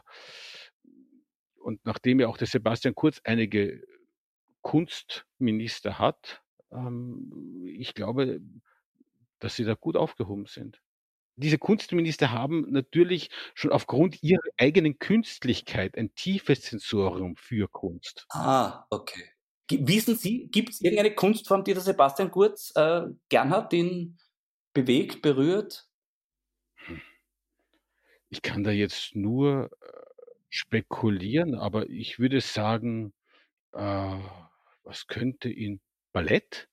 und 1.55 1.85
nachdem 1.85 2.19
ja 2.19 2.27
auch 2.27 2.37
der 2.37 2.47
Sebastian 2.47 2.95
Kurz 2.95 3.21
einige 3.23 3.83
Kunstminister 4.61 5.99
hat, 5.99 6.41
ähm, 6.71 7.65
ich 7.65 7.93
glaube, 7.93 8.41
dass 9.39 9.55
sie 9.55 9.63
da 9.63 9.73
gut 9.73 9.97
aufgehoben 9.97 10.45
sind 10.45 10.81
diese 11.41 11.57
Kunstminister 11.57 12.31
haben 12.31 12.71
natürlich 12.71 13.29
schon 13.53 13.71
aufgrund 13.71 14.23
ihrer 14.23 14.41
eigenen 14.57 14.99
Künstlichkeit 14.99 15.97
ein 15.97 16.13
tiefes 16.15 16.63
Sensorium 16.63 17.35
für 17.35 17.67
Kunst. 17.67 18.25
Ah, 18.29 18.85
okay. 18.89 19.25
Wissen 19.69 20.15
Sie, 20.15 20.47
gibt 20.47 20.69
es 20.69 20.81
irgendeine 20.81 21.15
Kunstform, 21.15 21.63
die 21.63 21.73
der 21.73 21.81
Sebastian 21.81 22.31
Kurz 22.31 22.73
äh, 22.75 23.03
gern 23.29 23.49
hat, 23.51 23.71
den 23.71 24.17
bewegt, 24.73 25.21
berührt? 25.21 25.87
Ich 28.29 28.41
kann 28.41 28.63
da 28.63 28.71
jetzt 28.71 29.15
nur 29.15 29.71
äh, 29.81 29.87
spekulieren, 30.49 31.55
aber 31.55 31.89
ich 31.89 32.19
würde 32.19 32.41
sagen, 32.41 33.13
äh, 33.73 34.19
was 34.83 35.07
könnte 35.07 35.49
ihn 35.49 35.79
Ballett? 36.11 36.69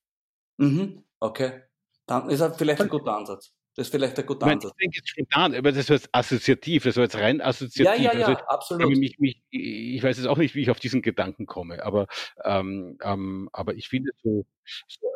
Mhm, 0.57 1.05
okay. 1.19 1.63
Dann 2.05 2.29
ist 2.29 2.41
er 2.41 2.53
vielleicht 2.53 2.81
ein 2.81 2.89
guter 2.89 3.15
Ansatz. 3.15 3.53
Das 3.79 3.87
ist 3.87 3.91
vielleicht 3.91 4.19
ein 4.19 4.25
guter 4.25 4.45
ich 4.45 4.51
Ansatz. 4.51 4.73
Ich 4.73 4.81
denke 4.81 4.97
jetzt 4.97 5.09
spontan, 5.09 5.55
aber 5.55 5.71
das 5.71 5.87
war 5.87 5.95
jetzt 5.95 6.09
assoziativ, 6.11 6.83
das 6.83 6.97
war 6.97 7.03
jetzt 7.03 7.15
rein 7.15 7.39
assoziativ. 7.39 8.03
Ja, 8.03 8.11
ja, 8.11 8.19
ja, 8.19 8.27
also, 8.27 8.45
absolut. 8.47 8.97
Mich, 8.97 9.19
mich, 9.19 9.41
ich 9.51 10.03
weiß 10.03 10.17
jetzt 10.17 10.25
auch 10.25 10.37
nicht, 10.37 10.53
wie 10.53 10.63
ich 10.63 10.69
auf 10.69 10.81
diesen 10.81 11.01
Gedanken 11.01 11.45
komme, 11.45 11.81
aber, 11.81 12.07
ähm, 12.43 12.97
ähm, 13.01 13.49
aber 13.53 13.75
ich 13.75 13.87
finde 13.87 14.11
so, 14.21 14.45
so, 14.65 15.07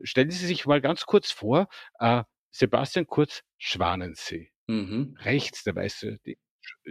stellen 0.00 0.30
Sie 0.30 0.46
sich 0.46 0.64
mal 0.64 0.80
ganz 0.80 1.04
kurz 1.04 1.30
vor, 1.30 1.68
äh, 1.98 2.24
Sebastian 2.52 3.06
Kurz, 3.06 3.42
Schwanensee. 3.58 4.50
Mhm. 4.66 5.18
Rechts 5.20 5.62
der 5.62 5.76
weiße, 5.76 6.20
die, 6.24 6.38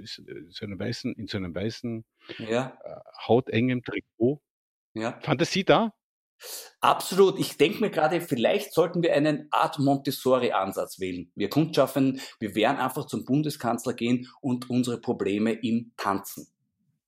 so 0.04 0.64
einem 0.64 0.78
weißen, 0.78 1.16
in 1.16 1.26
so 1.26 1.38
einem 1.38 1.56
weißen, 1.56 2.06
ja. 2.38 2.78
äh, 2.84 3.28
hautengem 3.28 3.82
Trikot. 3.82 4.44
Ja. 4.94 5.20
Fantasie 5.22 5.64
da? 5.64 5.92
Absolut. 6.80 7.40
Ich 7.40 7.58
denke 7.58 7.80
mir 7.82 7.90
gerade, 7.90 8.22
vielleicht 8.22 8.74
sollten 8.74 9.04
wir 9.04 9.14
einen 9.14 9.48
Art 9.52 9.80
Montessori-Ansatz 9.80 11.00
wählen. 11.00 11.32
Wir 11.36 11.50
Kunstschaffenden, 11.50 12.22
wir 12.40 12.56
werden 12.56 12.78
einfach 12.78 13.06
zum 13.06 13.26
Bundeskanzler 13.26 13.94
gehen 13.94 14.28
und 14.42 14.70
unsere 14.70 15.00
Probleme 15.00 15.54
ihm 15.54 15.92
tanzen. 15.98 16.48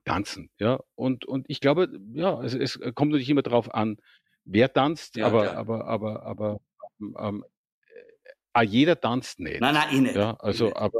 Tanzen, 0.05 0.49
ja. 0.59 0.79
Und, 0.95 1.25
und 1.25 1.45
ich 1.49 1.59
glaube, 1.61 1.89
ja, 2.13 2.37
also 2.37 2.59
es 2.59 2.79
kommt 2.93 3.11
natürlich 3.11 3.29
immer 3.29 3.41
darauf 3.41 3.73
an, 3.73 3.97
wer 4.43 4.71
tanzt, 4.71 5.15
ja, 5.15 5.25
aber, 5.25 5.55
aber, 5.55 5.85
aber, 5.85 6.23
aber, 6.23 6.59
ähm, 7.17 7.45
äh, 8.53 8.65
jeder 8.65 8.99
tanzt 8.99 9.39
nicht. 9.39 9.61
Nein, 9.61 9.73
nein, 9.73 9.95
eh 9.95 10.01
nicht. 10.01 10.15
Ja, 10.15 10.35
also, 10.39 10.67
eh 10.67 10.73
aber, 10.73 10.99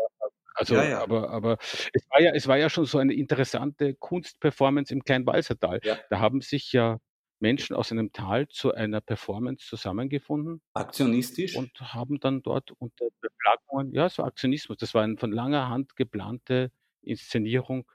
also, 0.55 0.75
ja, 0.75 0.83
ja. 0.83 1.01
aber, 1.01 1.29
aber 1.29 1.57
es 1.93 2.09
war 2.09 2.21
ja, 2.21 2.31
es 2.33 2.47
war 2.47 2.57
ja 2.57 2.69
schon 2.69 2.85
so 2.85 2.97
eine 2.97 3.13
interessante 3.13 3.93
Kunstperformance 3.95 4.93
im 4.93 5.03
Kleinwalsertal. 5.03 5.79
Ja. 5.83 5.97
Da 6.09 6.19
haben 6.19 6.41
sich 6.41 6.71
ja 6.71 6.99
Menschen 7.43 7.75
aus 7.75 7.91
einem 7.91 8.13
Tal 8.13 8.47
zu 8.47 8.73
einer 8.73 9.01
Performance 9.01 9.67
zusammengefunden. 9.67 10.61
Aktionistisch? 10.73 11.57
Und 11.57 11.79
haben 11.93 12.19
dann 12.21 12.41
dort 12.41 12.71
unter 12.71 13.05
Beflagungen, 13.19 13.93
ja, 13.93 14.07
so 14.07 14.23
Aktionismus, 14.23 14.77
das 14.77 14.93
war 14.93 15.03
eine 15.03 15.17
von 15.17 15.33
langer 15.33 15.67
Hand 15.67 15.97
geplante 15.97 16.71
Inszenierung, 17.01 17.91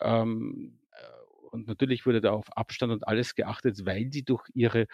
ähm, 0.00 0.80
äh, 0.80 0.81
und 1.52 1.68
natürlich 1.68 2.06
wurde 2.06 2.20
da 2.20 2.32
auf 2.32 2.56
Abstand 2.56 2.92
und 2.92 3.06
alles 3.06 3.34
geachtet, 3.34 3.84
weil 3.84 4.06
die 4.06 4.24
durch 4.24 4.48
ihre 4.54 4.86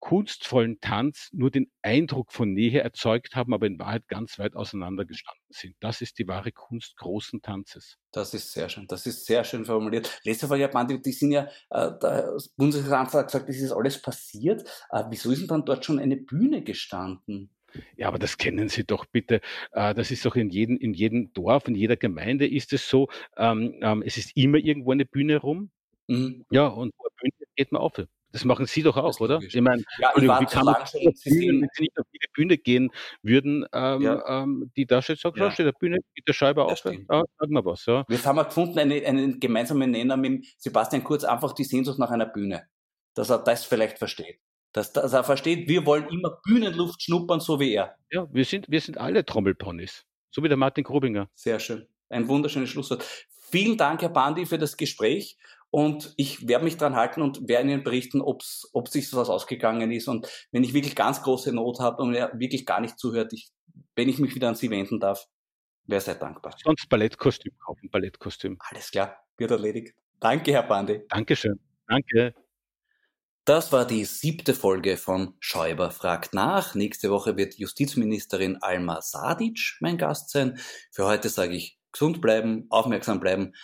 kunstvollen 0.00 0.80
Tanz 0.80 1.28
nur 1.32 1.50
den 1.50 1.70
Eindruck 1.82 2.32
von 2.32 2.52
Nähe 2.52 2.80
erzeugt 2.80 3.36
haben, 3.36 3.54
aber 3.54 3.66
in 3.66 3.78
Wahrheit 3.78 4.08
ganz 4.08 4.38
weit 4.38 4.56
auseinander 4.56 5.04
gestanden 5.04 5.44
sind. 5.50 5.76
Das 5.80 6.00
ist 6.00 6.18
die 6.18 6.26
wahre 6.26 6.52
Kunst 6.52 6.96
großen 6.96 7.42
Tanzes. 7.42 7.98
Das 8.12 8.34
ist 8.34 8.52
sehr 8.52 8.68
schön. 8.68 8.86
Das 8.88 9.06
ist 9.06 9.26
sehr 9.26 9.44
schön 9.44 9.64
formuliert. 9.64 10.20
Letzte 10.24 10.48
Frage, 10.48 10.62
Herr 10.62 10.68
Bandi, 10.68 11.00
die 11.00 11.12
sind 11.12 11.32
ja, 11.32 11.44
äh, 11.70 11.92
der 12.02 12.36
Bundeskanzler 12.56 13.20
hat 13.20 13.26
gesagt, 13.26 13.48
das 13.48 13.56
ist 13.56 13.72
alles 13.72 14.00
passiert. 14.00 14.62
Äh, 14.90 15.04
wieso 15.10 15.30
ist 15.30 15.40
denn 15.40 15.48
dann 15.48 15.64
dort 15.64 15.84
schon 15.84 15.98
eine 15.98 16.16
Bühne 16.16 16.62
gestanden? 16.62 17.50
Ja, 17.96 18.08
aber 18.08 18.18
das 18.18 18.36
kennen 18.36 18.68
Sie 18.68 18.84
doch 18.84 19.06
bitte. 19.06 19.40
Äh, 19.72 19.94
das 19.94 20.10
ist 20.10 20.24
doch 20.24 20.36
in 20.36 20.50
jedem, 20.50 20.76
in 20.78 20.94
jedem 20.94 21.32
Dorf, 21.32 21.68
in 21.68 21.74
jeder 21.74 21.96
Gemeinde 21.96 22.48
ist 22.48 22.72
es 22.72 22.88
so. 22.88 23.08
Ähm, 23.36 23.78
ähm, 23.82 24.02
es 24.04 24.16
ist 24.16 24.36
immer 24.36 24.58
irgendwo 24.58 24.92
eine 24.92 25.04
Bühne 25.04 25.36
rum. 25.36 25.70
Mhm. 26.10 26.44
Ja, 26.50 26.66
und 26.66 26.92
Bühne 27.20 27.32
geht 27.54 27.72
man 27.72 27.82
auf. 27.82 27.92
Das 28.32 28.44
machen 28.44 28.66
Sie 28.66 28.82
doch 28.82 28.96
auch, 28.96 29.18
oder? 29.20 29.40
Ich 29.42 29.60
meine, 29.60 29.82
ja, 29.98 30.12
ich 30.14 30.22
wie 30.22 30.46
kann 30.46 30.64
man 30.64 30.86
schon, 30.86 31.00
Bühne, 31.00 31.62
wenn 31.62 31.68
Sie 31.72 31.82
nicht 31.82 31.98
auf 31.98 32.06
jede 32.12 32.26
Bühne 32.32 32.58
gehen 32.58 32.90
würden, 33.22 33.66
ähm, 33.72 34.02
ja. 34.02 34.42
ähm, 34.42 34.70
die 34.76 34.86
da 34.86 35.02
steht, 35.02 35.18
sagt, 35.18 35.36
ja. 35.36 35.50
steht 35.50 35.66
der 35.66 35.72
Bühne, 35.72 35.98
geht 36.14 36.28
der 36.28 36.32
Scheibe 36.32 36.64
auf, 36.64 36.84
ja, 36.84 37.00
sagen 37.08 37.52
wir 37.52 37.64
was. 37.64 37.86
Ja. 37.86 38.04
Jetzt 38.08 38.26
haben 38.26 38.36
wir 38.36 38.44
gefunden, 38.44 38.78
eine, 38.78 39.04
einen 39.04 39.40
gemeinsamen 39.40 39.90
Nenner 39.90 40.16
mit 40.16 40.46
Sebastian 40.58 41.02
Kurz, 41.02 41.24
einfach 41.24 41.52
die 41.52 41.64
Sehnsucht 41.64 41.98
nach 41.98 42.10
einer 42.10 42.26
Bühne. 42.26 42.68
Dass 43.14 43.30
er 43.30 43.38
das 43.38 43.64
vielleicht 43.64 43.98
versteht. 43.98 44.38
Dass, 44.72 44.92
dass 44.92 45.12
er 45.12 45.24
versteht, 45.24 45.68
wir 45.68 45.84
wollen 45.84 46.08
immer 46.08 46.38
Bühnenluft 46.44 47.02
schnuppern, 47.02 47.40
so 47.40 47.58
wie 47.58 47.74
er. 47.74 47.96
Ja, 48.12 48.28
wir 48.32 48.44
sind, 48.44 48.70
wir 48.70 48.80
sind 48.80 48.98
alle 48.98 49.24
Trommelponys. 49.24 50.06
So 50.30 50.44
wie 50.44 50.48
der 50.48 50.56
Martin 50.56 50.84
Grubinger. 50.84 51.28
Sehr 51.34 51.58
schön. 51.58 51.88
Ein 52.08 52.28
wunderschönes 52.28 52.70
Schlusswort. 52.70 53.04
Vielen 53.50 53.76
Dank, 53.76 54.02
Herr 54.02 54.10
Bandi, 54.10 54.46
für 54.46 54.58
das 54.58 54.76
Gespräch. 54.76 55.36
Und 55.70 56.12
ich 56.16 56.48
werde 56.48 56.64
mich 56.64 56.76
dran 56.76 56.96
halten 56.96 57.22
und 57.22 57.48
werde 57.48 57.70
Ihnen 57.70 57.84
berichten, 57.84 58.20
ob's, 58.20 58.68
ob 58.72 58.88
sich 58.88 59.12
was 59.12 59.28
ausgegangen 59.28 59.92
ist. 59.92 60.08
Und 60.08 60.28
wenn 60.50 60.64
ich 60.64 60.74
wirklich 60.74 60.96
ganz 60.96 61.22
große 61.22 61.52
Not 61.52 61.78
habe 61.78 62.02
und 62.02 62.14
er 62.14 62.32
wirklich 62.38 62.66
gar 62.66 62.80
nicht 62.80 62.98
zuhört, 62.98 63.32
ich, 63.32 63.50
wenn 63.94 64.08
ich 64.08 64.18
mich 64.18 64.34
wieder 64.34 64.48
an 64.48 64.56
Sie 64.56 64.70
wenden 64.70 64.98
darf, 64.98 65.26
wäre 65.84 66.00
sehr 66.00 66.16
dankbar. 66.16 66.54
Sonst 66.62 66.88
Ballettkostüm 66.88 67.52
kaufen, 67.64 67.88
Ballettkostüm. 67.90 68.56
Alles 68.58 68.90
klar, 68.90 69.16
wird 69.36 69.52
erledigt. 69.52 69.94
Danke, 70.18 70.52
Herr 70.52 70.64
Bandi. 70.64 71.02
Dankeschön. 71.08 71.60
Danke. 71.86 72.34
Das 73.44 73.72
war 73.72 73.86
die 73.86 74.04
siebte 74.04 74.54
Folge 74.54 74.96
von 74.96 75.34
Schäuber 75.40 75.90
fragt 75.90 76.34
nach. 76.34 76.74
Nächste 76.74 77.10
Woche 77.10 77.36
wird 77.36 77.54
Justizministerin 77.54 78.58
Alma 78.60 79.00
Sadic 79.00 79.76
mein 79.80 79.98
Gast 79.98 80.30
sein. 80.30 80.60
Für 80.92 81.06
heute 81.06 81.28
sage 81.28 81.54
ich 81.54 81.78
gesund 81.90 82.20
bleiben, 82.20 82.66
aufmerksam 82.68 83.18
bleiben. 83.18 83.54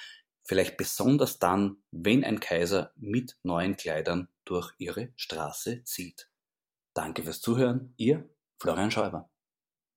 Vielleicht 0.46 0.76
besonders 0.76 1.38
dann, 1.40 1.78
wenn 1.90 2.22
ein 2.24 2.38
Kaiser 2.38 2.92
mit 2.94 3.36
neuen 3.42 3.76
Kleidern 3.76 4.28
durch 4.44 4.72
ihre 4.78 5.12
Straße 5.16 5.82
zieht. 5.82 6.30
Danke 6.94 7.24
fürs 7.24 7.40
Zuhören. 7.40 7.92
Ihr 7.96 8.30
Florian 8.60 8.90
Schäuber. 8.90 9.28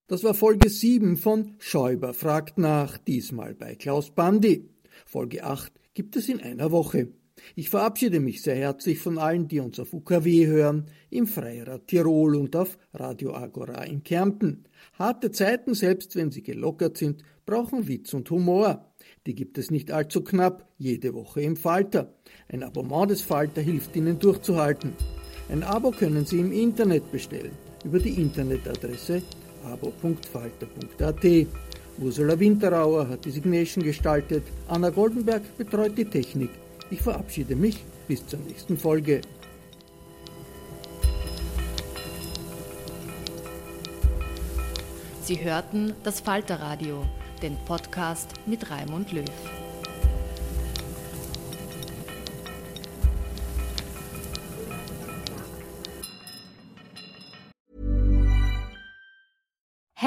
Das 0.08 0.24
war 0.24 0.34
Folge 0.34 0.70
7 0.70 1.18
von 1.18 1.56
Schäuber 1.60 2.16
fragt 2.16 2.58
nach, 2.58 2.97
diesmal 2.97 3.54
bei 3.54 3.76
Klaus 3.76 4.10
Bandi. 4.10 4.68
Folge 5.06 5.43
8 5.43 5.72
gibt 5.93 6.16
es 6.16 6.28
in 6.28 6.41
einer 6.41 6.72
Woche. 6.72 7.14
Ich 7.56 7.70
verabschiede 7.70 8.20
mich 8.20 8.42
sehr 8.42 8.56
herzlich 8.56 9.00
von 9.00 9.18
allen, 9.18 9.48
die 9.48 9.60
uns 9.60 9.80
auf 9.80 9.94
UKW 9.94 10.48
hören, 10.48 10.86
im 11.10 11.28
Freirad 11.28 11.88
Tirol 11.88 12.36
und 12.36 12.56
auf 12.56 12.78
Radio 12.94 13.34
Agora 13.34 13.84
in 13.84 14.04
Kärnten. 14.04 14.66
Harte 14.98 15.32
Zeiten, 15.32 15.74
selbst 15.74 16.16
wenn 16.16 16.32
sie 16.32 16.44
gelockert 16.44 16.98
sind, 16.98 17.24
brauchen 17.46 17.88
Witz 17.88 18.14
und 18.14 18.30
Humor. 18.30 18.94
Die 19.26 19.36
gibt 19.36 19.58
es 19.58 19.72
nicht 19.72 19.92
allzu 19.92 20.24
knapp, 20.24 20.68
jede 20.78 21.14
Woche 21.14 21.42
im 21.42 21.56
Falter. 21.56 22.14
Ein 22.48 22.64
Abonnement 22.64 23.10
des 23.10 23.22
Falter 23.22 23.62
hilft 23.62 23.96
Ihnen 23.96 24.20
durchzuhalten. 24.20 24.94
Ein 25.50 25.64
Abo 25.64 25.92
können 25.92 26.26
Sie 26.26 26.40
im 26.40 26.52
Internet 26.52 27.12
bestellen, 27.12 27.52
über 27.84 28.00
die 28.00 28.22
Internetadresse 28.22 29.24
abo.falter.at. 29.64 31.48
Ursula 32.00 32.40
Winterauer 32.40 33.10
hat 33.10 33.26
die 33.26 33.32
Signation 33.32 33.84
gestaltet, 33.84 34.44
Anna 34.68 34.90
Goldenberg 34.90 35.42
betreut 35.58 35.98
die 35.98 36.06
Technik. 36.06 36.52
Ich 36.92 37.02
verabschiede 37.02 37.56
mich 37.56 37.84
bis 38.08 38.26
zur 38.26 38.40
nächsten 38.40 38.78
Folge. 38.78 39.22
Sie 45.22 45.44
hörten 45.44 45.94
das 46.04 46.22
Falterradio, 46.22 47.06
den 47.44 47.56
Podcast 47.66 48.34
mit 48.48 48.72
Raimund 48.72 49.12
Löw. 49.12 49.26